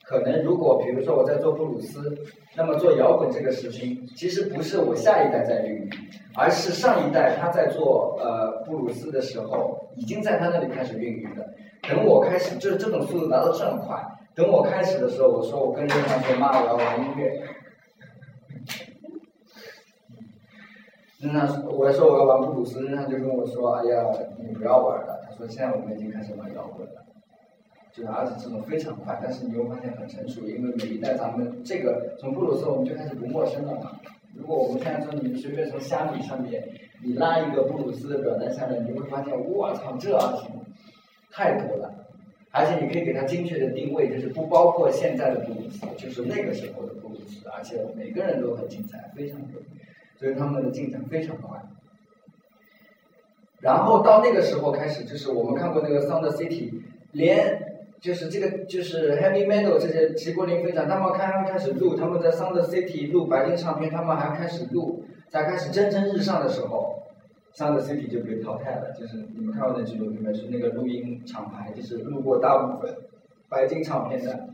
[0.04, 2.18] 可能如果比如说我在做布鲁斯，
[2.56, 5.90] 那么做摇滚这个事情，其实不是我下一代在孕育，
[6.36, 11.46] 而是上一代他在做呃布鲁斯的时候，已经在他那里开始孕育了。
[11.88, 14.04] 等我开始，就是这种速度达到这么快。
[14.38, 17.42] 等我开始的时候，我说我跟任尚说妈，我要玩音乐。
[21.18, 24.06] 任尚说，我说我要玩布鲁斯，任尚就跟我说，哎呀，
[24.38, 25.20] 你不要玩了。
[25.28, 27.04] 他说现在我们已经开始玩摇滚了，
[27.92, 34.00] 就是而且这种非常快，但是你会发现很成熟，因为每一代咱们这个从布鲁斯我们就开始不陌生了嘛。
[34.36, 36.64] 如果我们现在说你随便从虾米上面
[37.04, 40.16] 你拉一个布鲁斯的表单下来，你会发现我操，这
[41.32, 41.87] 太多了。
[42.58, 49.62] 而且你可以给它精确的定位，就是不包括现在的布鲁斯，就是那个时候的布鲁斯，而且每个人都很精彩，非常多，
[50.20, 51.62] 所以他们的进展非常快。
[53.60, 56.72] 然后到那个时候开始，就是我们看过那个《Sound City》，
[57.12, 57.60] 连
[58.00, 66.97] 就是这个就是 Heavy Metal 这些齐柏林飞船，他们刚刚开始录，他们在《Sound City》录白金唱片，他们还开始录在开始蒸蒸日上的时候
[67.58, 68.92] ，Sound City 就被淘汰了。
[68.92, 70.34] 就是你们看过那记录里面？
[70.36, 72.96] 是那个录音厂牌，就是录过大部分
[73.50, 74.48] 白金唱片的。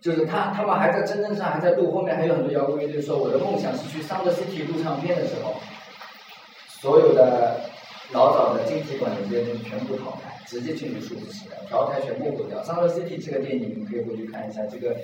[0.00, 1.90] 就是他，他们还在真正上，还在录。
[1.90, 5.54] 后面还有很多摇滚乐队说，我的梦想是去 Sound City 录唱片的时候，
[6.68, 7.60] 所有的
[8.12, 12.62] 老早的晶体管的这些东西全部淘汰，直接进入数字时代，调台全部毁掉。
[12.62, 14.64] Sound City 这个电影，你们可以回去看一下。
[14.66, 14.96] 这个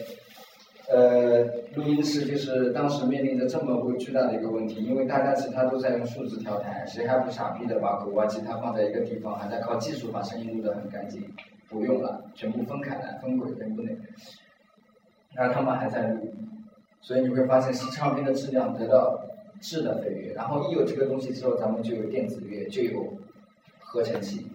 [0.87, 1.43] 呃，
[1.75, 11.23] 录音室就是当时面临着这么巨大的一个问题，因为大家其他都在用数字调台，谁还不傻逼的把鼓啊、吉他放在一个地方，还在靠技术把声音录得很干净？
[11.69, 13.99] 不用了，全部分开来，分轨，全部那个。
[15.33, 16.33] 然后他们还在录，
[17.01, 19.19] 所以你会发现唱片的质量得到
[19.61, 20.35] 质的飞跃。
[20.35, 23.13] 然后一有这个东西之后，咱们就有电子乐，就有
[23.81, 24.47] 合成器。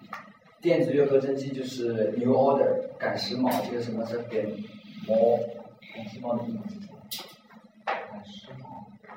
[0.61, 2.67] 电子乐合成器就是 New Order
[2.99, 4.45] 赶时髦，这个什么是点
[5.07, 5.39] 魔
[5.95, 6.99] 赶时髦的意思是什么？
[7.85, 8.63] 赶时髦，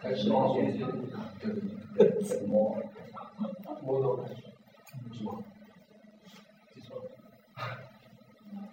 [0.00, 0.82] 赶时髦对对
[1.96, 2.76] 对对，怎么？
[3.84, 4.24] 摩托
[5.12, 5.32] 是吗？
[6.74, 7.02] 记错了。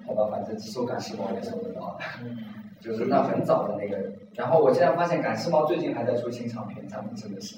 [0.06, 2.00] 好吧，反正说赶时髦也收得到。
[2.80, 7.58] 就是那很早的那个，然后我现在发现赶时髦最近还在出新唱片，咱们真的是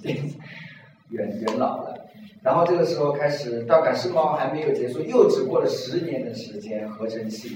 [1.10, 1.96] 元元老了。
[2.42, 7.56] 然后这个时候开始到赶时髦还没有结束，又只过了十年的时间，合成器，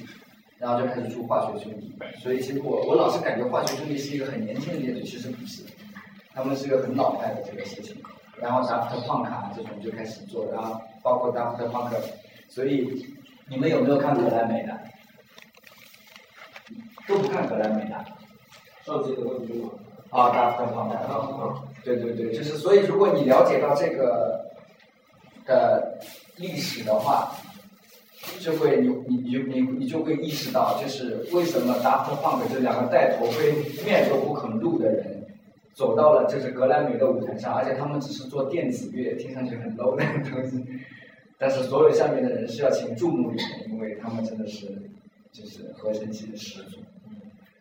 [0.58, 1.96] 然后就开始出化学兄弟。
[2.22, 5.64] 所以其实我我老是感觉化学兄弟是一个很年轻的乐队，其实不是，
[6.34, 7.96] 他们是一个很老派的这个事情。
[8.38, 11.94] 然后 Daft Punk 这种就开始做，然后包括 Daft Punk，
[12.50, 13.06] 所以
[13.48, 14.78] 你们有没有看格莱美的？
[17.08, 18.06] 都不看格莱美的。
[18.84, 19.70] 上次的问题吗？
[20.10, 24.46] 啊，大家分的啊，对对对，就是所以，如果你了解到这个
[25.46, 25.98] 的
[26.38, 27.36] 历史的话，
[28.40, 33.54] 就会你你你你你就会意识到，就是为什么 Daft Punk 这两个戴头盔、
[33.86, 35.26] 面都不肯露的人，
[35.74, 40.64] 走到了就是格莱美的舞台上，而且他们只是做电子乐，听上去很 low 的东西，
[41.38, 44.68] 但是所有下面的人是要请注目礼的，因为他们真的是
[45.32, 46.78] 就是合成器的始祖。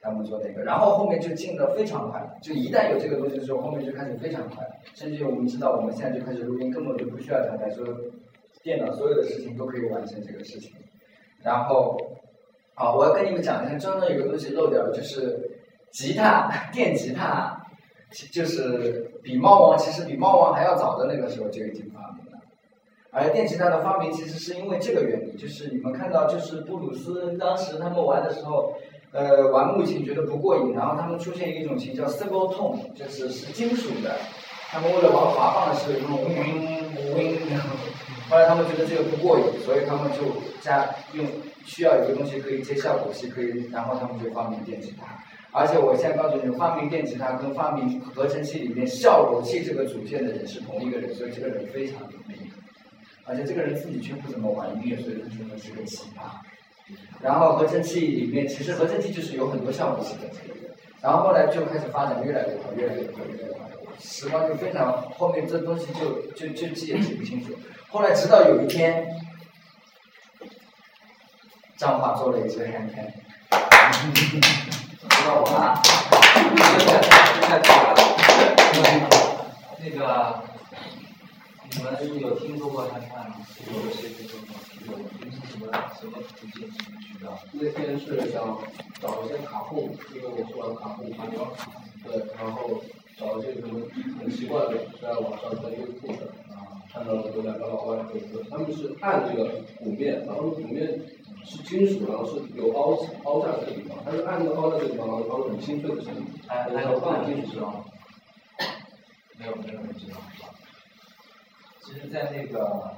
[0.06, 7.86] 他们做那个，然后后面就进的非常快，就一旦有这个东西的时候，后面就开始非常快，甚至我们知道，我们现在就开始录音，根本就不需要调台，说
[8.64, 10.72] 电脑所有的事情都可以完成这个事情。
[11.42, 11.96] 然后，
[12.74, 15.58] 啊，我要跟你们讲一下，中间有个东西漏掉了，就是
[15.92, 17.64] 吉他，电吉他，
[18.32, 22.40] 就是比猫王，其实比猫王还要早的那个时候就已经发明了。
[23.12, 28.74] 而电吉他的发明其实是因为这个原理，就是你们看到，就是布鲁斯当时他们玩的时候。
[29.16, 34.10] 呃，玩木琴觉得不过瘾，然后他们出现一种琴叫 Civil Tone，就是是金属的。
[34.70, 36.58] 他们为了玩滑棒的时候用 wing
[37.14, 37.73] wing，后
[38.28, 40.18] 后来他们觉得这个不过瘾，所以他们就
[40.60, 41.26] 加用
[41.66, 45.06] 需要有个东西可以接效果器，可以，然后他们就发明电吉他。
[45.52, 52.36] 而且我现在告诉你，发明电吉他跟发明合成器里面效果器这个组件的人是同一个人，所以这个人非常有名。
[53.24, 56.42] 而且这个人自己却不怎么玩音乐，所以他真的是个奇葩。
[57.22, 60.68] 然后合成器里面，其实合成器就是有很多效果器的这个。
[61.00, 63.68] 然后后来就开始发展越来越好，越来越好，越来越好。
[64.00, 67.52] 时光就非常，后面这东西就就就记也记不清楚。
[67.94, 69.06] 后来直到有一天，
[71.76, 73.12] 张华做了一支 hand pan，
[74.12, 75.80] 知道我吗？
[77.40, 77.94] 太太了。
[79.78, 80.42] 那个，
[81.70, 83.36] 你们有听说过 hand pan 吗？
[83.72, 84.48] 有谁听说过？
[84.90, 87.38] 有，这是什么什么途径什么渠道？
[87.52, 88.58] 那天是想
[89.00, 91.52] 找一些卡户，因为我做完卡户发票，
[92.02, 92.82] 对，然后
[93.16, 93.80] 找一些什么
[94.18, 101.00] 很奇怪的，在网上在 YouTube 上啊，看到有两个老外就是，他们是按这个鼓面，然后鼓面
[101.44, 106.26] 是金属，然后是有凹凹在这个地方，但是按个凹在这个地方，然后发出很清脆的声音。
[106.46, 107.84] 还还有放金属知道吗？
[109.38, 110.20] 没有没有人知道。
[111.82, 112.92] 其实，在那个。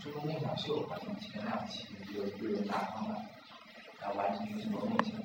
[0.00, 3.28] 初中梦想秀好像前两期有有人拿上来，
[4.02, 5.16] 来完成一个梦想。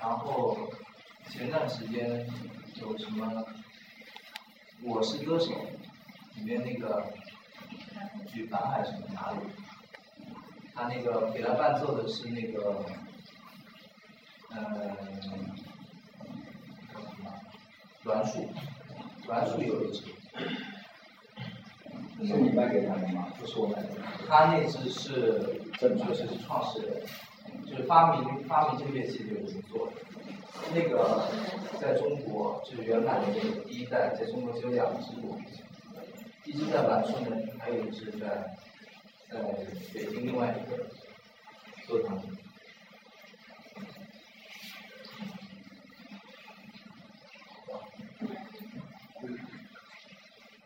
[0.00, 0.58] 然后
[1.30, 2.26] 前段时间
[2.80, 3.26] 有什么
[4.82, 5.46] 《我是歌手》
[6.36, 7.12] 里面那个
[8.26, 9.38] 举凡还是什么哪里，
[10.74, 12.84] 他那个给他伴奏的是那个，
[14.50, 14.96] 呃，
[16.92, 17.34] 叫什么？
[18.04, 18.48] 栾树，
[19.26, 20.04] 栾树有一支。
[22.24, 23.28] 是你卖给他的吗？
[23.38, 23.88] 不是我卖的，
[24.26, 27.02] 他那只是就是创始人，
[27.66, 29.92] 就是发明发明这个乐器的人做的。
[30.74, 31.28] 那个
[31.80, 35.38] 在中国，就是原版的那个第一代，在中国只有两支队伍，
[36.44, 38.56] 一支在满洲人，还有一支在，
[39.30, 39.40] 在
[39.94, 40.86] 北京另外一个，
[41.86, 42.22] 球场。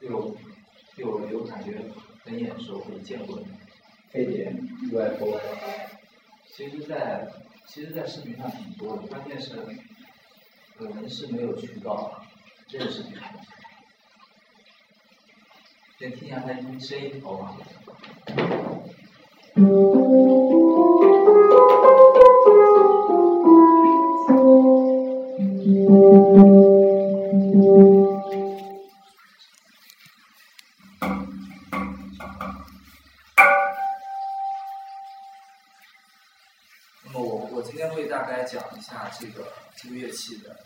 [0.00, 0.36] 又
[0.96, 1.78] 又又感觉
[2.24, 3.38] 很眼熟，没见过，
[4.12, 5.38] 这点意外波。
[6.48, 7.28] 其实，在。
[7.72, 9.54] 其实，在视频上挺多的，关键是
[10.76, 12.20] 可能是没有渠道
[12.66, 13.16] 这个视频。
[15.96, 17.56] 先听一下他音声音好吧？
[39.82, 40.62] 这个乐器的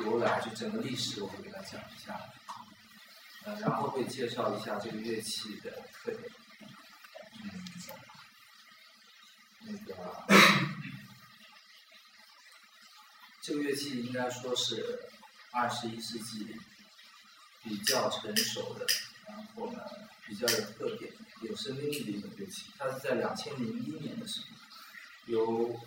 [0.00, 2.20] 由来，就整个历史我会给大家讲一下，
[3.44, 6.30] 呃，然后会介绍一下这个乐器的特点，
[7.44, 7.64] 嗯，
[9.60, 10.26] 那个
[13.40, 15.08] 这个乐器应该说是
[15.52, 16.54] 二十一世纪
[17.62, 18.86] 比较成熟的，
[19.26, 19.80] 然后呢
[20.26, 24.46] 比较有特点、有生命力的一个乐器，它是在两千零一年的时候。
[25.26, 25.80] 由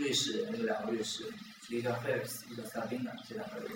[0.00, 1.34] 瑞士人有两个瑞士人，
[1.68, 3.70] 一个叫 Felix，一个叫 Sabina，这两个人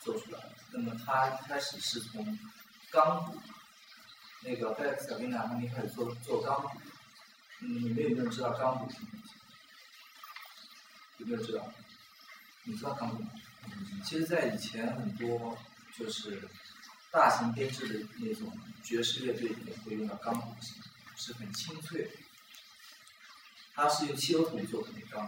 [0.00, 0.52] 做出来的。
[0.72, 2.38] 那么他一开始是从
[2.90, 3.40] 钢鼓，
[4.44, 6.78] 那个 Felix、Sabina 他们一开始做做钢鼓。
[7.60, 9.08] 你们有没有知道钢鼓是什么？
[11.16, 11.72] 有没有知道？
[12.64, 13.30] 你知道钢鼓吗？
[14.04, 15.56] 其实，在以前很多
[15.96, 16.46] 就是
[17.10, 20.54] 大型编制的那种爵士乐队里面会用到钢鼓，
[21.16, 22.10] 是很清脆的。
[23.80, 25.26] 它是用汽油桶做的那个，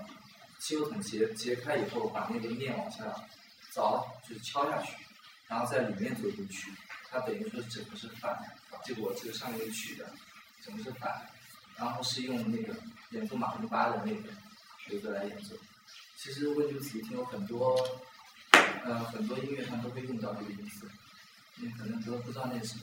[0.59, 3.03] 汽油桶截截开以后，把那个面往下
[3.73, 4.95] 凿，就是敲下去，
[5.49, 6.71] 然后在里面做一个曲，
[7.11, 8.39] 它等于说整个是反，
[8.85, 10.07] 结果这个上面一个曲的，
[10.63, 11.27] 整个是反，
[11.79, 12.75] 然后是用那个
[13.13, 14.29] 演奏马林巴的那个
[14.85, 15.57] 曲子来演奏。
[16.19, 17.75] 其实温酒子听有很多，
[18.85, 20.87] 呃，很多音乐上都会用到这个音色，
[21.57, 22.83] 你可能都不知道那是什么。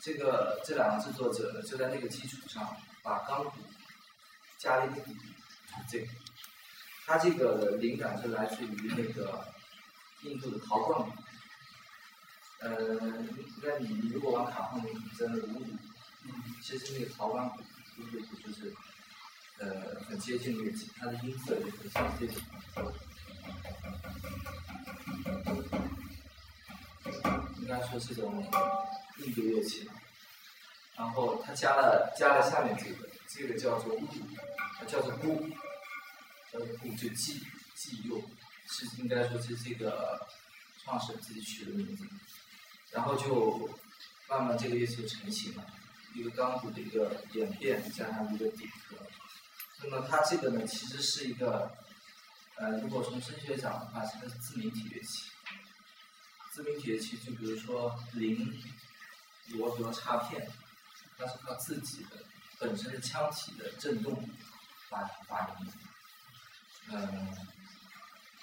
[0.00, 3.54] 这个这两个制作者呢，就在那个基础上把钢鼓。
[4.58, 5.16] 加了一个底，
[5.90, 6.06] 这个，
[7.06, 9.46] 它这个灵感是来自于那个
[10.22, 11.08] 印度的陶罐。
[12.60, 12.76] 呃，
[13.62, 15.66] 那你如果玩卡后面在那个五鼓，
[16.62, 17.60] 其实那个陶罐鼓、
[17.98, 18.72] 五鼓就是
[19.58, 22.36] 呃很接近乐器，它的音色也很像这种。
[27.60, 28.44] 应该说是种
[29.18, 29.94] 印度乐器吧，
[30.96, 33.98] 然后它加了加了下面这个，这个叫做。
[34.76, 35.48] 它叫做“孤”，
[36.52, 37.40] 叫做“孤”就记
[37.76, 38.20] 记用，
[38.66, 40.20] 是应该说是这个
[40.82, 42.04] 创始人自己取的名字。
[42.90, 43.70] 然后就
[44.28, 45.64] 慢慢这个乐器就成型了，
[46.12, 48.96] 一个钢鼓的一个演变，加上一个底壳。
[49.82, 51.70] 那么它这个呢，其实是一个，
[52.56, 55.30] 呃，如果从声学讲的话，是个自鸣体乐器。
[56.52, 58.60] 自鸣体乐器就比如说铃、
[59.50, 60.50] 锣，比如插片，
[61.16, 62.24] 它是靠自己的
[62.64, 64.28] 本身的腔体的震动。
[64.90, 65.72] 发发音，
[66.92, 67.36] 嗯，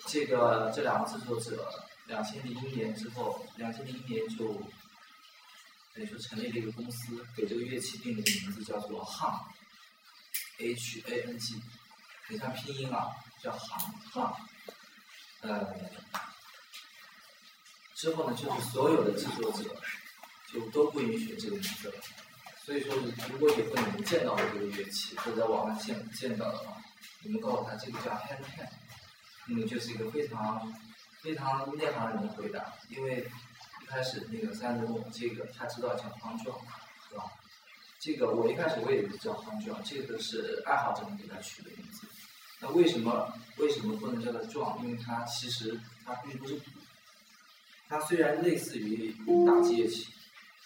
[0.08, 1.72] 这个这两个制作者，
[2.08, 4.52] 两千零一年之后，两千零一年就
[5.94, 11.62] 等于说成立了一个公司，给这个乐器定了一个名字，叫做 Han，H A N G，
[12.28, 13.08] 很像拼音啊，
[13.42, 14.36] 叫 Han Han，
[15.42, 15.74] 呃，
[17.96, 19.64] 之后呢，就是所有的制作者
[20.52, 21.96] 就都不允许这个名字了。
[22.64, 22.96] 所以说，
[23.32, 26.78] 如果以后你们见到这个乐器，或者在网上见见到的话，
[27.24, 28.70] 你们告诉他这个叫 hand pan，
[29.48, 30.72] 那么就是一个非常
[31.22, 33.28] 非常内行人的回答，因为
[33.82, 36.62] 一开始那个三问我这个，他知道叫 hand drum，
[37.10, 37.32] 是吧？
[38.00, 42.08] 这个我一开始我也叫 hand drum，这个是爱好者们给他取的名字。
[42.60, 44.80] 那为什么为什么不能叫它 drum？
[44.84, 46.62] 因为它其实它并不是，
[47.90, 49.12] 它虽然类似于
[49.48, 50.08] 打击乐器。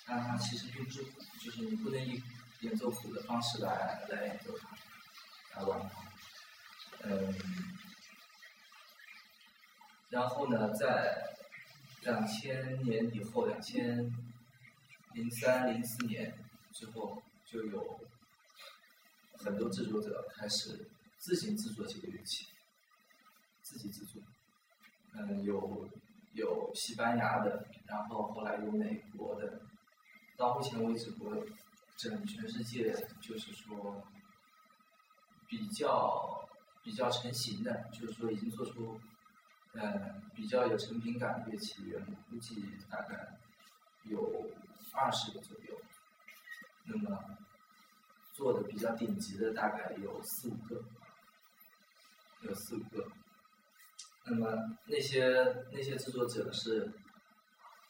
[0.08, 2.22] 但它其实并不是鼓，就是你不能以
[2.62, 4.78] 演奏鼓的方式来来演奏它，
[5.56, 6.02] 来玩它。
[7.04, 7.34] 嗯，
[10.10, 11.36] 然后呢，在
[12.04, 13.98] 两千年以后，两千
[15.14, 16.38] 零三零四年
[16.72, 18.00] 之后，就有
[19.40, 20.88] 很多制作者开始
[21.18, 22.46] 自行制作这个乐器，
[23.64, 24.22] 自己制作。
[25.14, 25.90] 嗯，有
[26.34, 29.62] 有西班牙的，然后后来有美国的。
[30.38, 31.46] 到目前为止，我
[31.96, 34.04] 整全世界就是说
[35.48, 36.48] 比较
[36.84, 39.00] 比较成型的，就是说已经做出
[39.74, 41.76] 呃比较有成品感的乐器，
[42.30, 43.38] 估计大概
[44.04, 44.50] 有
[44.94, 45.82] 二十个左右。
[46.88, 47.18] 那么
[48.34, 50.84] 做的比较顶级的大概有四五个，
[52.42, 53.08] 有四五个。
[54.26, 56.92] 那么那些那些制作者是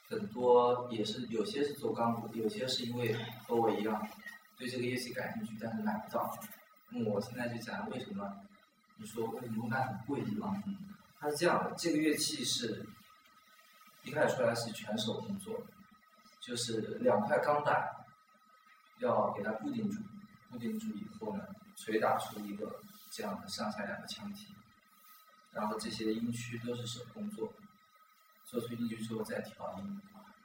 [0.09, 3.13] 很多也是有些是做钢鼓，有些是因为
[3.47, 4.07] 和我一样
[4.57, 6.37] 对这个乐器感兴趣，但是买不到。
[6.89, 8.31] 那么我现在就讲为什么，
[8.97, 10.53] 你说为什么卖很贵是吧？
[11.19, 12.85] 它是这样的，这个乐器是
[14.03, 15.59] 一开始出来是全手工做，
[16.39, 17.89] 就是两块钢板
[18.99, 19.97] 要给它固定住，
[20.51, 21.43] 固定住以后呢，
[21.75, 22.79] 捶打出一个
[23.09, 24.53] 这样的上下两个腔体，
[25.51, 27.53] 然后这些音区都是手工做的，
[28.45, 30.01] 做出音区之后再调音。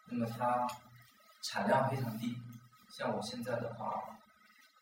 [0.07, 0.67] 那么它
[1.43, 2.37] 产量非常低，
[2.89, 4.03] 像我现在的话，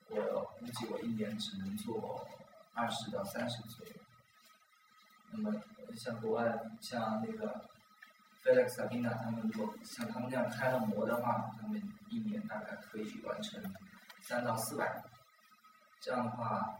[0.08, 2.26] 我估计我一年只能做
[2.74, 3.92] 二十到三十左右。
[5.30, 5.52] 那么
[5.96, 7.68] 像国外像那个
[8.42, 13.62] Felix Sabina 他们如果像他们那样开了模的话，他们一年大概可以完成
[14.22, 15.02] 三到四百。
[16.00, 16.78] 这样的话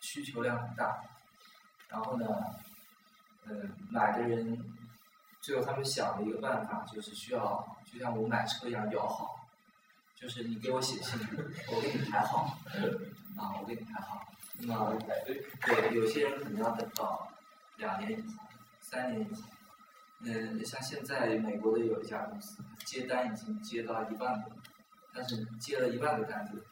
[0.00, 1.04] 需求量很大，
[1.88, 2.26] 然后呢，
[3.44, 4.58] 嗯，买的人
[5.42, 9.46] 最后他们想了一个办法就是需要就像我买车一样摇号，
[10.14, 11.18] 就是你给我写信，
[11.70, 12.56] 我给你排号，
[13.36, 14.26] 啊，我给你排号。
[14.58, 17.28] 那么对有些人可能要等到
[17.76, 18.44] 两年以后、
[18.80, 19.42] 三年以后。
[20.24, 24.52] 嗯，像现在美国的有一家公司接单已经接到一万个，
[25.12, 26.64] 但是接了一万个单子，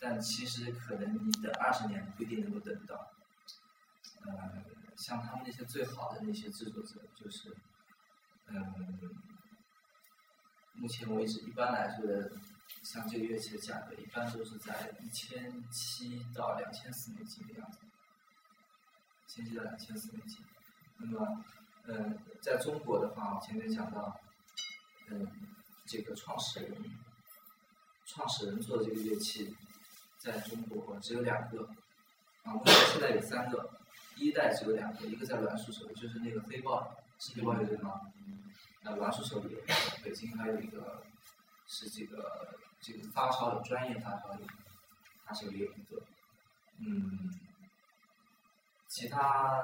[0.00, 2.96] 但其实可能你等二十年不一定能够等到。
[4.24, 4.32] 呃，
[4.96, 7.54] 像他们那些最好的那些制作者，就是，
[8.48, 8.74] 嗯，
[10.74, 12.06] 目前为止一般来说，
[12.82, 17.78] 像这个乐器的价格一般都是在一千七到两千四美金的样子，
[19.26, 20.44] 一千七到两千四美金。
[20.98, 21.44] 那么，
[21.86, 24.20] 嗯，在中国的话，我前面讲到，
[25.10, 25.26] 嗯，
[25.86, 26.72] 这个创始人，
[28.06, 29.54] 创始人做的这个乐器，
[30.18, 31.68] 在中国只有两个，
[32.44, 33.68] 啊，目前现在有三个，
[34.16, 38.00] 一代只有两个，一个在栾树手，就是那个飞豹，是飞豹乐队吗？
[38.82, 39.56] 那栾树手里，
[40.02, 41.02] 北京还有一个
[41.66, 44.46] 是这个这个发烧的专业发烧友，
[45.24, 46.02] 他手里有一个，
[46.78, 47.30] 嗯，
[48.88, 49.62] 其他。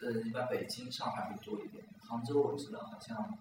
[0.00, 1.84] 呃，一般北京、上海会多一点。
[2.08, 3.36] 杭州我知道好像，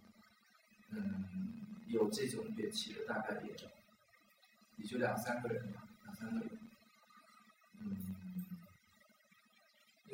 [0.90, 3.56] 嗯，有这种乐器的大概也
[4.78, 6.60] 也就两三个人吧，两三个人。
[7.80, 8.16] 嗯，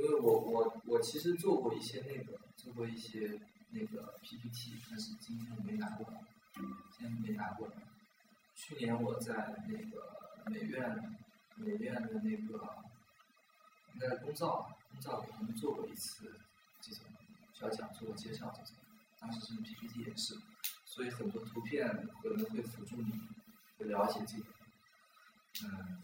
[0.03, 3.39] 因为我我我其实做过一些那个，做过一些
[3.69, 6.19] 那个 PPT，但是今天没拿过来，
[6.53, 7.73] 今天没拿过来。
[8.53, 9.33] 去年我在
[9.65, 11.17] 那个美院，
[11.55, 12.83] 美院的那个，
[13.93, 14.69] 应该是工造。
[14.91, 16.29] 工造给他们做过一次
[16.81, 17.05] 这种
[17.53, 18.75] 小讲座介绍，这种
[19.19, 20.35] 当时是 PPT 也是，
[20.85, 21.87] 所以很多图片
[22.21, 23.11] 可能会辅助你
[23.77, 24.45] 会了解这个，
[25.63, 26.03] 嗯，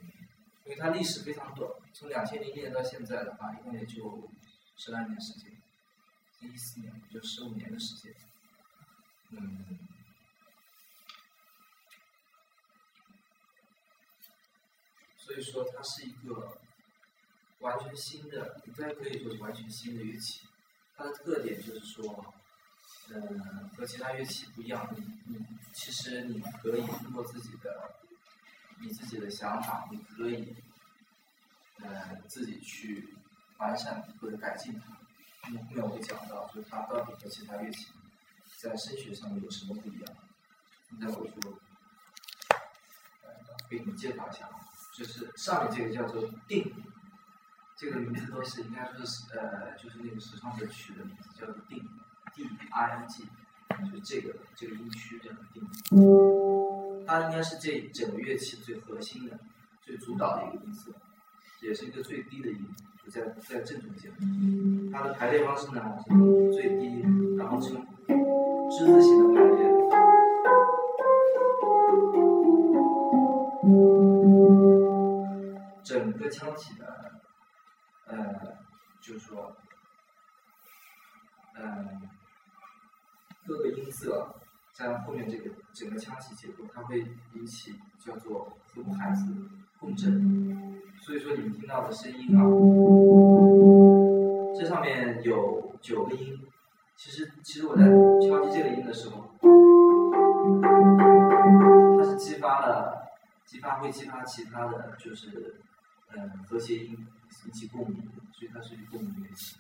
[0.70, 4.30] 因为它历史非常短，从两千零一年到现在的话，一共也就
[4.78, 5.52] 十来年时间，
[6.42, 8.14] 一四年也就十五年的时间，
[9.32, 9.80] 嗯，
[15.18, 16.62] 所以说它是一个。
[17.62, 20.48] 完全新的，应该可以说是完全新的乐器。
[20.96, 22.34] 它的特点就是说，
[23.10, 24.90] 嗯，和其他乐器不一样。
[24.96, 28.00] 你你其实你可以通过自己的，
[28.82, 30.56] 你自己的想法，你可以，
[31.82, 33.14] 呃，自己去
[33.58, 34.98] 完善或者改进它。
[35.44, 37.88] 那么后面我会讲到，就是它到底和其他乐器
[38.58, 40.16] 在声学上面有什么不一样。
[40.90, 41.52] 现在我就，
[43.24, 43.30] 呃，
[43.70, 44.50] 给你们介绍一下，
[44.94, 46.74] 就是上面这个叫做定。
[47.78, 51.80] 这个名字都是应该说是呃，就是那个实创者取的名字，叫做定
[52.36, 53.24] ，D I N G，
[53.90, 56.59] 就这个这个音区叫做定。
[57.10, 59.36] 它应该是这整个乐器最核心的、
[59.82, 60.92] 最主导的一个音色，
[61.64, 62.64] 也是一个最低的音，
[63.04, 64.12] 就在在正中间。
[64.92, 66.14] 它的排列方式呢是
[66.54, 67.02] 最低，
[67.36, 67.84] 然后从
[68.70, 69.58] 之字形的排列。
[75.84, 76.86] 整个腔体的。
[78.06, 78.16] 呃，
[79.02, 79.56] 就是说，
[81.56, 81.88] 嗯，
[83.48, 84.36] 各个音色
[84.80, 89.26] 在后面这个整个腔体结构，它会引起叫做父母孩子
[89.78, 90.80] 共振。
[91.02, 92.42] 所以说你们听到的声音啊，
[94.58, 96.34] 这上面有九个音。
[96.96, 99.30] 其实，其实我在敲击这个音的时候，
[101.98, 103.06] 它是激发了，
[103.46, 105.60] 激发会激发其他的就是，
[106.16, 106.96] 嗯，和谐音。
[107.46, 108.02] 引起共鸣，
[108.32, 109.56] 所以它是一共鸣乐器。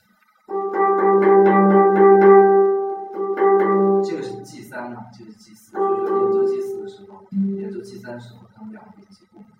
[4.70, 5.72] 三嘛，就是 G 四。
[5.72, 9.51] 所以说演奏 G 四的时候，演奏 G 三的时候，它们两个会引起共鸣。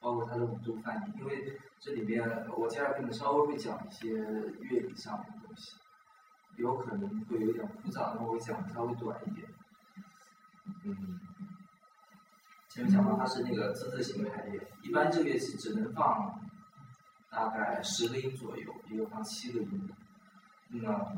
[0.00, 2.20] 包括它的五度泛音，因为这里面
[2.56, 5.76] 我接下来可能稍微会讲一些乐理上面的东西。
[6.56, 9.46] 有可能会有点枯燥，那我讲的稍微短一点。
[10.84, 11.18] 嗯，
[12.68, 16.38] 前面讲到它是那个增色型排列，一般这个乐器只能放
[17.30, 19.94] 大概十个音左右，也有放七个音的。
[20.68, 21.12] 那，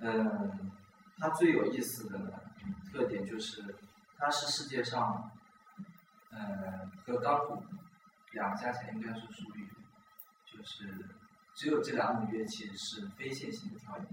[0.00, 0.70] 嗯，
[1.18, 2.18] 它最有意思的
[2.92, 3.74] 特点就是，
[4.16, 5.30] 它是世界上，
[6.30, 7.62] 呃，和钢鼓
[8.32, 9.68] 两个加起来应该是属于，
[10.44, 11.08] 就是
[11.54, 14.04] 只有这两种乐器是非线性的调音。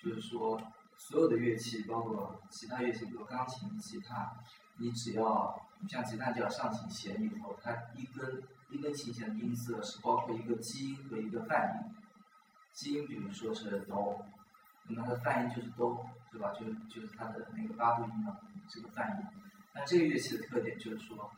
[0.00, 0.60] 就是说，
[0.96, 4.32] 所有的乐器，包括其他乐器，比如钢琴、吉他，
[4.76, 11.94] 你只要像吉他就要上琴弦以后，它一根一根琴弦的音色是包括一个基音和一个泛音。
[12.72, 14.24] 基音比如说是哆，
[14.88, 16.52] 那它的泛音就是哆，对吧？
[16.52, 19.26] 就是就是它的那个八度音嘛，这个泛音。
[19.74, 21.30] 那这个乐器的特点就是说，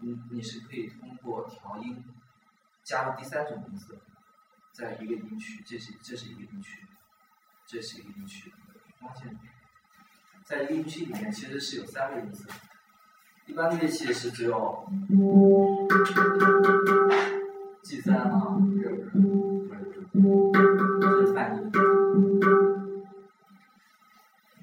[0.00, 2.04] 你你是可以通过调音
[2.84, 3.94] 加入第三种音色，
[4.72, 6.86] 在一个音区，这是这是一个音区，
[7.66, 8.52] 这是一个音区。
[9.00, 9.34] 发现，
[10.44, 12.48] 在一个音区里面其实是有三个音色，
[13.46, 14.86] 一般乐器是只有
[17.82, 19.49] G 三啊，这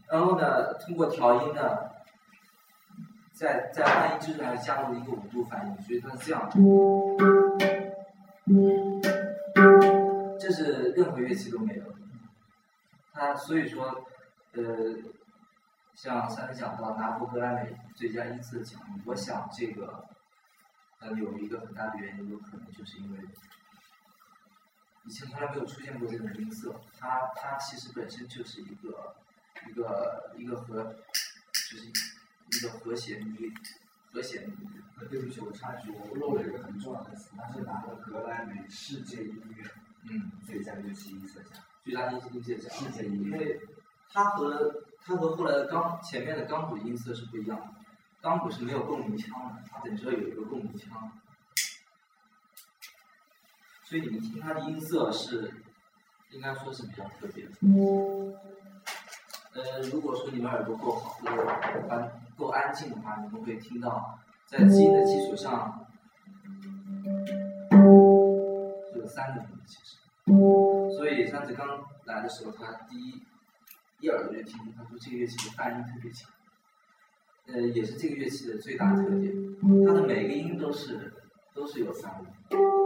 [0.10, 1.78] 然后呢，通过调音呢，
[3.34, 6.56] 在在泛音之上加入了一个五度泛音，所以它是这样的。
[10.40, 11.84] 这是任何乐器都没有。
[13.12, 14.06] 它所以说，
[14.54, 14.64] 呃，
[15.94, 20.06] 像上次讲到拿破格莱美最佳音色奖，我想这个，
[21.02, 23.20] 呃，有一个很大的原因，有可能就是因为
[25.04, 29.16] 以前从来没有出现过这种音色，它它其实本身就是一个
[29.70, 33.54] 一个一个和，就是一个和弦一
[34.14, 34.44] 和弦
[34.98, 39.64] 呃，对不起，我插一句，我漏了一个很重要的词，他是拿了格莱美世界音乐
[40.10, 40.32] 嗯。
[40.46, 41.62] 最佳乐器音色奖。
[41.84, 43.32] 最佳音音色奖，世界音乐。
[43.32, 43.60] 因为
[44.10, 47.68] 它和它和后来的钢前面的钢鼓音色是不一样的，
[48.22, 51.12] 钢鼓是没有共鸣腔的，它等于说有一个共鸣腔，
[53.84, 55.54] 所以你们听它的音色是
[56.32, 57.52] 应该说是比较特别的。
[59.58, 61.28] 呃，如果说你们耳朵够好，够
[61.90, 65.84] 安够安静的话，你们会听到在基音的基础上
[68.96, 69.98] 有三个音其实。
[70.96, 71.68] 所以上次刚
[72.06, 73.20] 来的时候，他第一
[74.02, 76.30] 一耳朵就听，他说这个乐器的泛音特别强，
[77.48, 79.34] 呃，也是这个乐器的最大特点，
[79.88, 81.12] 它的每个音都是
[81.56, 82.77] 都是有三个。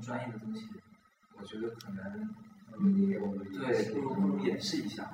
[0.00, 0.68] 专业的东西，
[1.36, 2.34] 我觉得可能
[2.80, 5.10] 你给我们对，不如不如演示一下。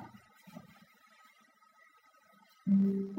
[2.65, 3.13] 因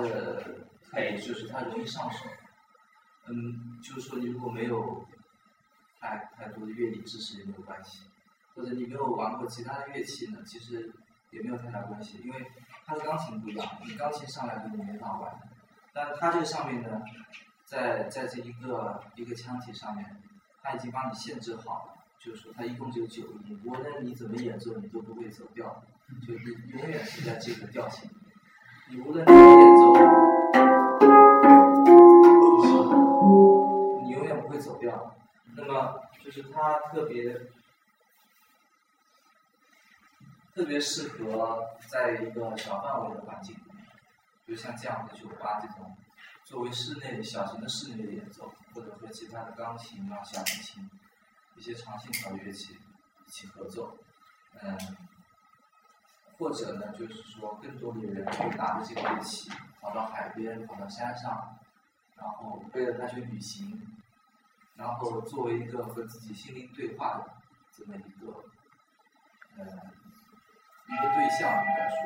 [0.00, 1.16] 呃演奏上面并不是很擅长。
[1.16, 2.18] 因为这个乐器的有个很大的配，就是它容易上手。
[3.26, 5.04] 嗯，就是说你如果没有
[6.00, 8.02] 太太多的乐理知识也没有关系，
[8.54, 10.92] 或者你没有玩过其他的乐器呢，其实
[11.30, 12.46] 也没有太大关系，因为
[12.84, 15.32] 它的钢琴不一样，你钢琴上来就你没法玩。
[15.92, 17.00] 但它这个上面呢，
[17.64, 20.04] 在在这一个一个腔体上面，
[20.62, 25.82] 它已经帮你限制好了，就是说它一共只有九音，无论你怎么演奏，你都不会走调，
[26.26, 28.34] 就你永远是在这个调性里面。
[28.90, 29.24] 你无论
[34.84, 35.16] 远不会走调。
[35.56, 37.38] 那么就是它特别
[40.54, 43.86] 特别适合在一个小范围的环境里面，
[44.46, 45.96] 就像这样的酒吧这种，
[46.44, 50.88] 作为室内小型的室内的演奏，或者和其他的钢琴啊、小提琴
[51.56, 52.76] 一些长线条乐器
[53.26, 53.96] 一起合奏，
[54.60, 54.78] 嗯，
[56.38, 61.58] 或者呢，就是说更多的人会拿着这个乐器跑到海边、跑到山上，
[62.16, 63.80] 然后背着它去旅行，
[64.76, 67.32] 然后作为一个和自己心灵对话的
[67.70, 68.44] 这么一个，
[69.56, 69.64] 呃，
[70.86, 71.98] 一个对象应该说，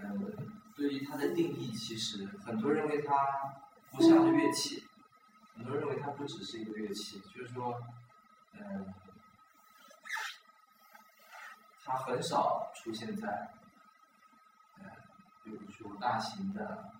[0.00, 3.14] 嗯，对于它的定义，其实很多认为它
[3.90, 4.86] 不像是乐器，
[5.56, 7.80] 很多人认为它不只是一个乐器，就是说，
[8.52, 8.92] 嗯，
[11.84, 13.54] 它很少出现在，
[14.78, 14.90] 呃，
[15.42, 16.92] 比如说大型的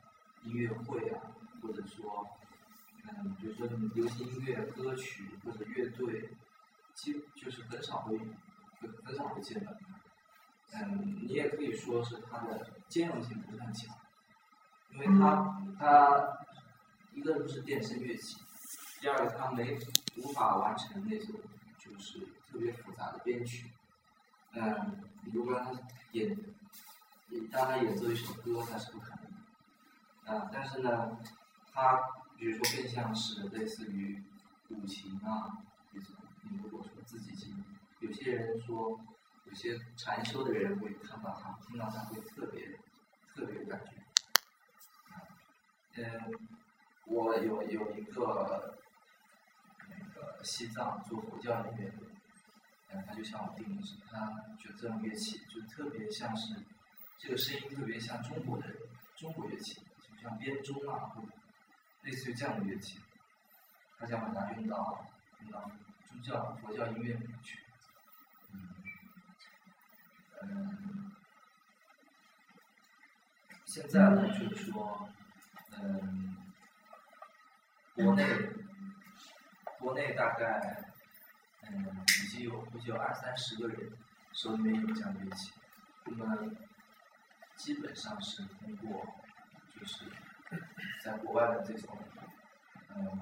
[0.45, 1.21] 音乐会啊，
[1.63, 2.27] 或者说，
[3.05, 6.31] 嗯，比如说流行音乐歌曲或者乐队，
[6.95, 10.81] 基就是很少会很很少会见到它。
[10.81, 13.95] 嗯，你也可以说是它的兼容性不是很强，
[14.93, 16.39] 因为它它
[17.13, 18.41] 一个不是电声乐器，
[19.01, 19.77] 第二个它没
[20.17, 21.41] 无法完成那种
[21.79, 23.71] 就是特别复杂的编曲。
[24.53, 25.81] 嗯，你如果让他
[26.13, 26.29] 演，
[27.29, 30.33] 你让他演奏一首歌，那是不可能的。
[30.33, 31.19] 啊，但是呢，
[31.73, 31.99] 它
[32.43, 34.21] 比如说更像是类似于
[34.67, 35.63] 古琴啊
[35.93, 37.55] 这种，你如果说自己琴，
[38.01, 38.99] 有些人说。
[39.45, 42.79] 有些禅修的人会看到它，听到它会特别
[43.35, 43.91] 特别有感觉。
[45.97, 46.33] 嗯，
[47.05, 48.79] 我有有一个
[49.91, 51.97] 那个西藏做佛教音乐的，
[52.93, 54.27] 嗯，他就向我定义是，他
[54.59, 56.55] 觉得这种乐器就特别像是
[57.19, 58.75] 这个声音特别像中国的
[59.17, 61.29] 中国乐器，就像编钟啊，或者
[62.03, 63.01] 类似于这样的乐器，
[63.99, 65.07] 他想把它用到
[65.41, 65.71] 用到
[66.07, 67.59] 宗教佛教音乐里面去。
[70.43, 71.13] 嗯，
[73.65, 75.09] 现在呢，就是说，
[75.79, 76.37] 嗯，
[77.95, 78.51] 国内，
[79.79, 80.85] 国内大概，
[81.63, 83.93] 嗯，已经有估计有二三十个人
[84.33, 85.53] 手里面有这样的乐器，
[86.07, 86.51] 那么
[87.55, 89.07] 基本上是通过，
[89.79, 90.05] 就是
[91.03, 91.99] 在国外的这种，
[92.95, 93.19] 嗯，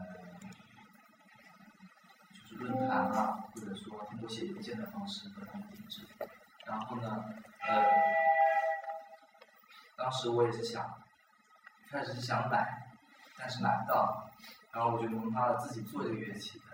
[2.34, 6.06] 就是论坛啊，或者说通过写邮件的方式和他们定制。
[6.66, 7.24] 然后呢，
[7.66, 7.84] 呃，
[9.96, 11.02] 当时我也是想，
[11.88, 12.92] 开始是想买，
[13.36, 14.30] 但是买不到，
[14.72, 16.64] 然后我就萌发了自己做这个乐器的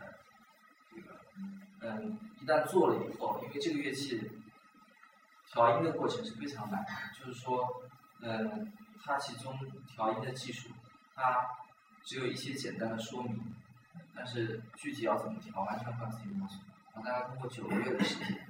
[0.90, 1.18] 这个，
[1.80, 4.30] 嗯，一旦做了以后，因为这个乐器
[5.52, 6.84] 调音的过程是非常难，
[7.18, 7.82] 就是说，
[8.20, 8.70] 嗯，
[9.06, 10.68] 它其中调音的技术，
[11.14, 11.46] 它
[12.04, 13.54] 只有一些简单的说明，
[14.14, 16.60] 但是具体要怎么调，完全靠自己摸索，
[16.92, 18.46] 然后大概通过九个月的时间。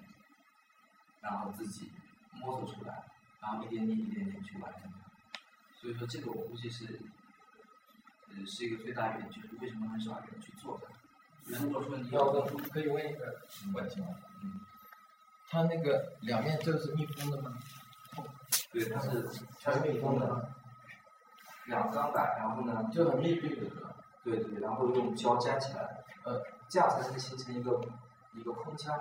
[1.19, 1.91] 然后自己
[2.35, 3.03] 摸索出来，
[3.41, 5.11] 然后一点点一点点去完成它。
[5.75, 7.01] 所以说这个我估计是，
[8.29, 10.95] 呃，是一个最大原因，就是为什么很少人去做它。
[11.59, 13.41] 如果说你要问，可以问一个
[13.75, 14.07] 问题吗？
[14.45, 14.61] 嗯，
[15.49, 17.59] 它那个两面这个是密封的吗？
[18.77, 19.27] 对，它是
[19.59, 20.51] 全是密封的，
[21.65, 23.67] 两钢板，然后呢，就很密闭的？
[24.23, 27.81] 对对，然后用胶粘起来，呃，这样才能形成一个
[28.35, 28.95] 一个空腔，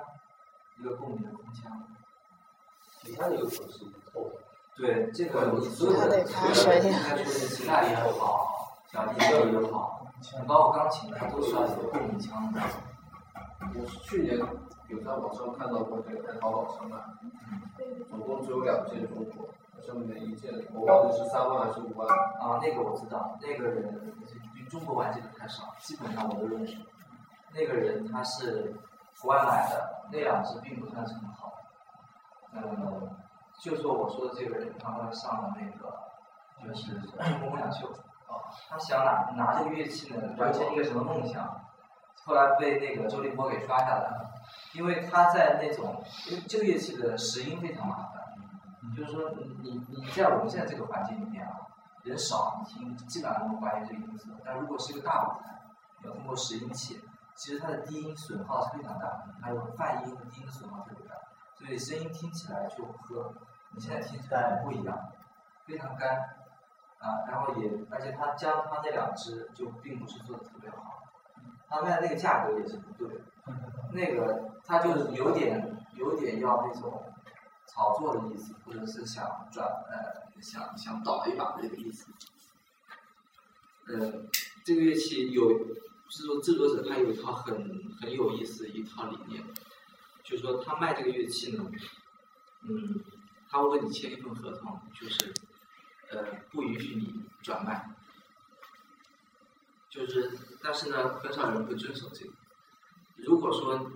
[0.80, 1.70] 一个共鸣的空腔。
[3.02, 3.80] 其他的有可能是
[4.14, 4.36] 透的。
[4.78, 10.08] 对，这个你所有的所有的应该说是吉他也好，小提琴也好，
[10.48, 12.62] 包括钢琴，它都需要一个共鸣腔的。
[13.76, 14.40] 我是去年
[14.88, 16.98] 有在网上看到过这个，在淘宝上卖，
[18.10, 19.50] 总共只有两件中国，
[19.86, 22.08] 好像每一件我忘了是三万还是五万。
[22.40, 24.14] 啊，那个我知道，那个人
[24.54, 26.78] 比中国玩这个太少，基本上我都认识。
[27.54, 28.74] 那个人他是
[29.22, 31.54] 国外买的，那两只并不算是很好。
[32.54, 33.10] 嗯，
[33.60, 35.94] 就说我说的这个人，他后来上了那个，
[36.68, 37.88] 就是中国梦想秀，
[38.28, 41.48] 啊，他想拿拿这个乐器呢完成一个什么梦想，
[42.26, 44.32] 后来被那个周立波给刷下来了，
[44.74, 48.22] 因为他在那种，因为这个乐器的拾音非常麻烦，
[48.94, 51.54] 就是说你你你在我们现在这个环境里面啊，
[52.04, 54.30] 人少，你听基本上能还原这个音色。
[54.44, 55.62] 但如果是一个大舞台，
[56.02, 57.02] 你要通过拾音器，
[57.36, 61.16] 其实它的低音损耗是非常大的，还有泛音和低音损耗特别大，
[61.56, 63.34] 所以声音听起来就和
[63.72, 64.98] 你现在听起来不一样，
[65.66, 66.18] 非常干。
[66.98, 71.04] 啊，然后也而且他加他那两只就并不是做的特别好，
[71.68, 73.22] 他卖那个价格也是不对，
[73.92, 77.04] 那个他就是有点有点要那种
[77.76, 82.10] 炒作的意思，或者是想转呃想想倒一把的这个意思。
[83.88, 84.24] 呃，
[84.64, 85.60] 这个乐器有
[86.08, 87.54] 制作制作者他有一套很
[88.00, 89.44] 很有意思的一套理念，
[90.24, 91.70] 就是说他卖这个乐器呢，
[92.64, 93.04] 嗯，
[93.50, 95.34] 他会跟你签一份合同，就是
[96.12, 97.94] 呃不允许你转卖，
[99.90, 100.32] 就是
[100.64, 102.32] 但是呢很少人会遵守这个。
[103.18, 103.92] 如果说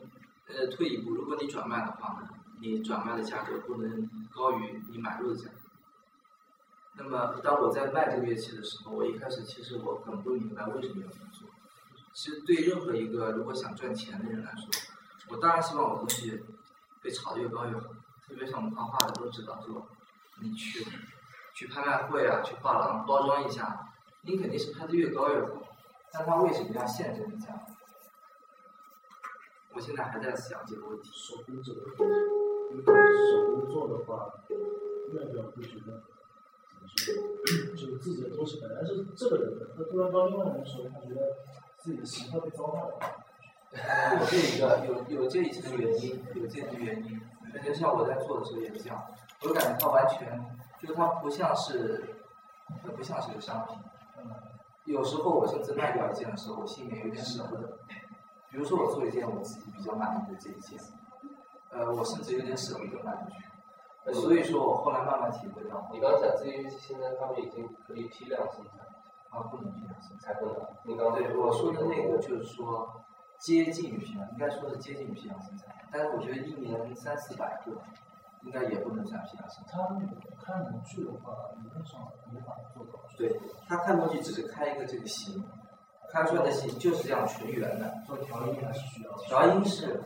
[0.48, 2.30] 呃退一步，如果你转卖的话呢，
[2.62, 5.55] 你转卖的价格不能高于你买入的价格。
[6.95, 11.47] 那么当我在卖这个乐器的时候，我一开始其实我很不明白为什么要这么做。
[12.14, 14.68] 其实对任何一个如果想赚钱的人来说，
[15.30, 16.43] 我当然希望我的东西
[17.01, 17.82] 被炒得越高越好。
[18.28, 19.82] 特别像我们画画的都知道，是吧？
[20.41, 20.86] 你去
[21.55, 23.88] 去拍卖会啊，去画廊包装一下，
[24.22, 25.62] 你肯定是拍的越高越好。
[26.12, 27.60] 但他为什么要限制你这样？
[29.72, 31.10] 我现在还在想这个问题。
[31.14, 32.39] 手工这个，因为手工做的
[34.10, 34.28] 话，
[35.14, 36.01] 卖掉会觉得
[36.66, 37.14] 怎么说？
[37.72, 41.22] 就是自己的东西本来是这个人的，他突然到另外一个时候，他觉得
[41.78, 42.99] 自己的形象被糟蹋了。
[44.20, 47.22] 有这一个有有这一层原因，有这层原因。
[47.53, 49.03] 而且像我在做的时候也是这样，
[49.43, 50.39] 我感觉它完全
[50.82, 52.16] 就它不像是，
[52.84, 53.78] 它不像是个商品。
[54.86, 57.78] 有时候我甚至卖掉一件的时候，我心里面有点舍不得。
[58.51, 60.80] 比如说我做一件我自己比较满意的这一件，
[61.70, 63.45] 呃，我甚至有点舍不得卖出去。
[64.10, 68.80] 呃所以说我后来慢慢体会到，你刚刚讲这些，现在他们已经可以批量生产，
[69.30, 70.55] 啊，不能批量生产不能。
[70.84, 72.89] 你刚刚对我说的那个就是说
[73.38, 77.72] 接近于批量，应该说是接近于批量生产，但是我觉得一年三四百个，
[78.41, 79.88] 应该也不能算批量生产。
[79.88, 81.32] 他那个看模具的话，
[81.62, 82.01] 理论上
[82.34, 82.93] 没法做到。
[83.18, 85.43] 对，他看模具只是开一个这个形，
[86.12, 87.93] 开出来的形就是这样纯圆的。
[88.07, 89.12] 做调音还是需要。
[89.28, 90.01] 调音是，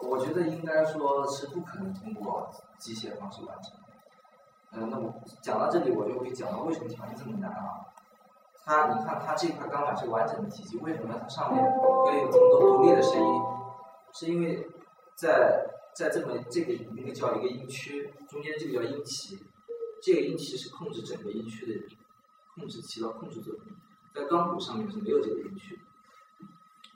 [0.00, 3.76] 我觉得应该说是不可能通过机械方式完成。
[4.72, 5.12] 呃，那么
[5.42, 7.68] 讲到这里，我就会讲到为什么调音这么难啊？
[8.64, 13.42] 它，你看它这块钢板是完整的体积，为什么它上面会有这么多独立的声音？
[14.14, 14.66] 是因为
[15.14, 15.64] 在
[15.94, 19.38] 在这么这个那个叫一个音区，中间这个叫音旗，
[20.02, 21.96] 这个音旗是控制整个音区的
[22.54, 23.64] 控制起到控制作用。
[24.14, 25.78] 在钢鼓上面是没有这个音区，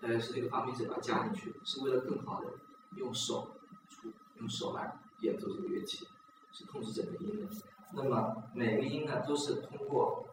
[0.02, 2.46] 呃，是这个发明者把它加进去，是为了更好的
[2.96, 3.56] 用手
[3.88, 6.06] 出用手来演奏这个乐器，
[6.52, 7.46] 是控制整个音的。
[7.92, 10.26] 那么每个音呢，都是通过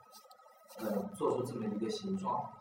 [0.79, 2.51] 呃做出这么一个形状，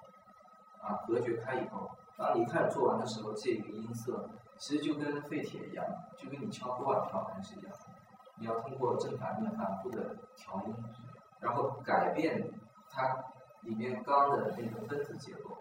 [0.80, 4.28] 啊隔绝开以后，当你开始做完的时候，这个音色
[4.58, 5.84] 其实就跟废铁一样，
[6.18, 7.86] 就跟你敲锅碗瓢盆是一样的。
[8.36, 10.74] 你要通过正反面反复的调音，
[11.40, 12.52] 然后改变
[12.90, 13.24] 它
[13.62, 15.56] 里面钢的那个分子结构。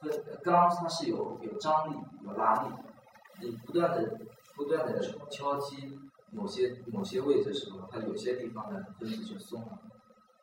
[0.00, 0.10] 分
[0.42, 2.74] 钢它是有有张力有拉力，
[3.40, 4.18] 你不断的
[4.54, 5.98] 不断的敲击
[6.30, 9.78] 某些某些位置的时候，它有些地方呢分子就松了，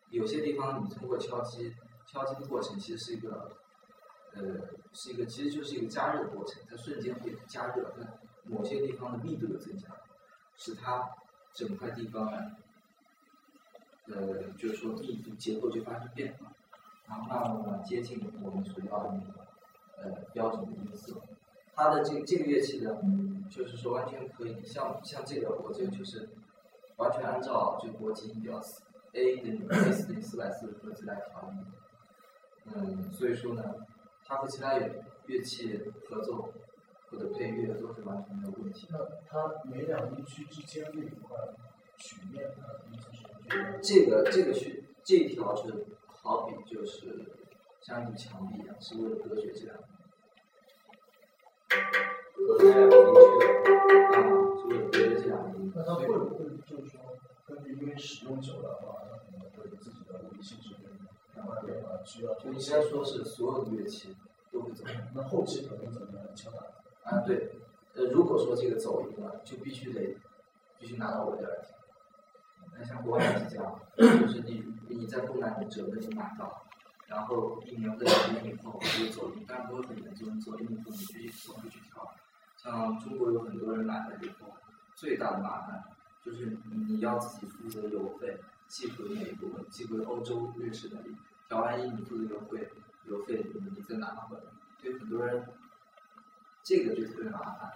[0.10, 1.74] 有些地方你通过敲击
[2.06, 3.52] 敲击的过程其实是一个
[4.34, 4.42] 呃
[4.94, 8.06] 是一个其实就是一个加热的过程，它瞬间会加热，它
[8.44, 9.88] 某些地方的密度有增加，
[10.58, 11.10] 使它
[11.54, 12.38] 整块地方呢
[14.08, 16.52] 呃就是说密度结构就发生变化。
[17.08, 19.48] 然后慢慢慢接近我们所要的那个
[19.98, 21.22] 呃标准的音色。
[21.82, 22.96] 它的这这个乐器呢，
[23.50, 26.30] 就是说完全可以像像这个，我这个就是
[26.98, 28.62] 完全按照就国际音调
[29.14, 31.66] A 等于 A 四等于四百四十赫兹来调音。
[32.66, 33.64] 嗯，所以说呢，
[34.24, 35.76] 它和其他乐乐器
[36.08, 36.54] 合奏
[37.10, 39.00] 或者配乐都是完全没有问题的。
[39.00, 41.36] 那它每两音区之间这一块
[41.98, 42.80] 曲面的
[43.12, 47.26] 是这个这个是这一条是好比就是
[47.82, 49.84] 像一堵墙壁一样，是为了隔绝这两个。
[52.36, 53.46] 和这两个音区的。
[54.12, 54.20] 啊，
[54.58, 55.72] 是为了隔绝这两个音。
[55.76, 57.02] 那它会不会就是说，
[57.46, 60.92] 根据因为使用久了的话，它可能会有自己的物理性质跟
[61.36, 64.16] 慢慢变化，需要就应该说是所有的乐器
[64.52, 64.84] 都会走。
[65.16, 66.60] 那后期可能怎么样敲打？
[67.04, 67.52] 啊，对，
[67.96, 70.16] 呃，如果说这个走音了，就必须得
[70.78, 71.58] 必须拿到我这儿来。
[72.78, 76.64] 那像国外是这样，就是你你在东南你折的你买到，
[77.12, 82.10] 然后一年或者两年以后就走音，当然不会很严重，走音以后你去送回去调。
[82.56, 84.56] 像中国有很多人来了以后，
[84.96, 85.84] 最大的麻烦
[86.24, 86.58] 就是
[86.88, 91.14] 你要自己负责邮费，寄回美国，寄回欧洲律师那里，
[91.50, 92.72] 调完译你付的邮费，
[93.08, 94.44] 邮费你再拿回来，
[94.82, 95.46] 对很多人
[96.64, 97.74] 这个就特别麻烦，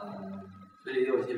[0.00, 0.48] 嗯，
[0.84, 1.34] 所以也有些。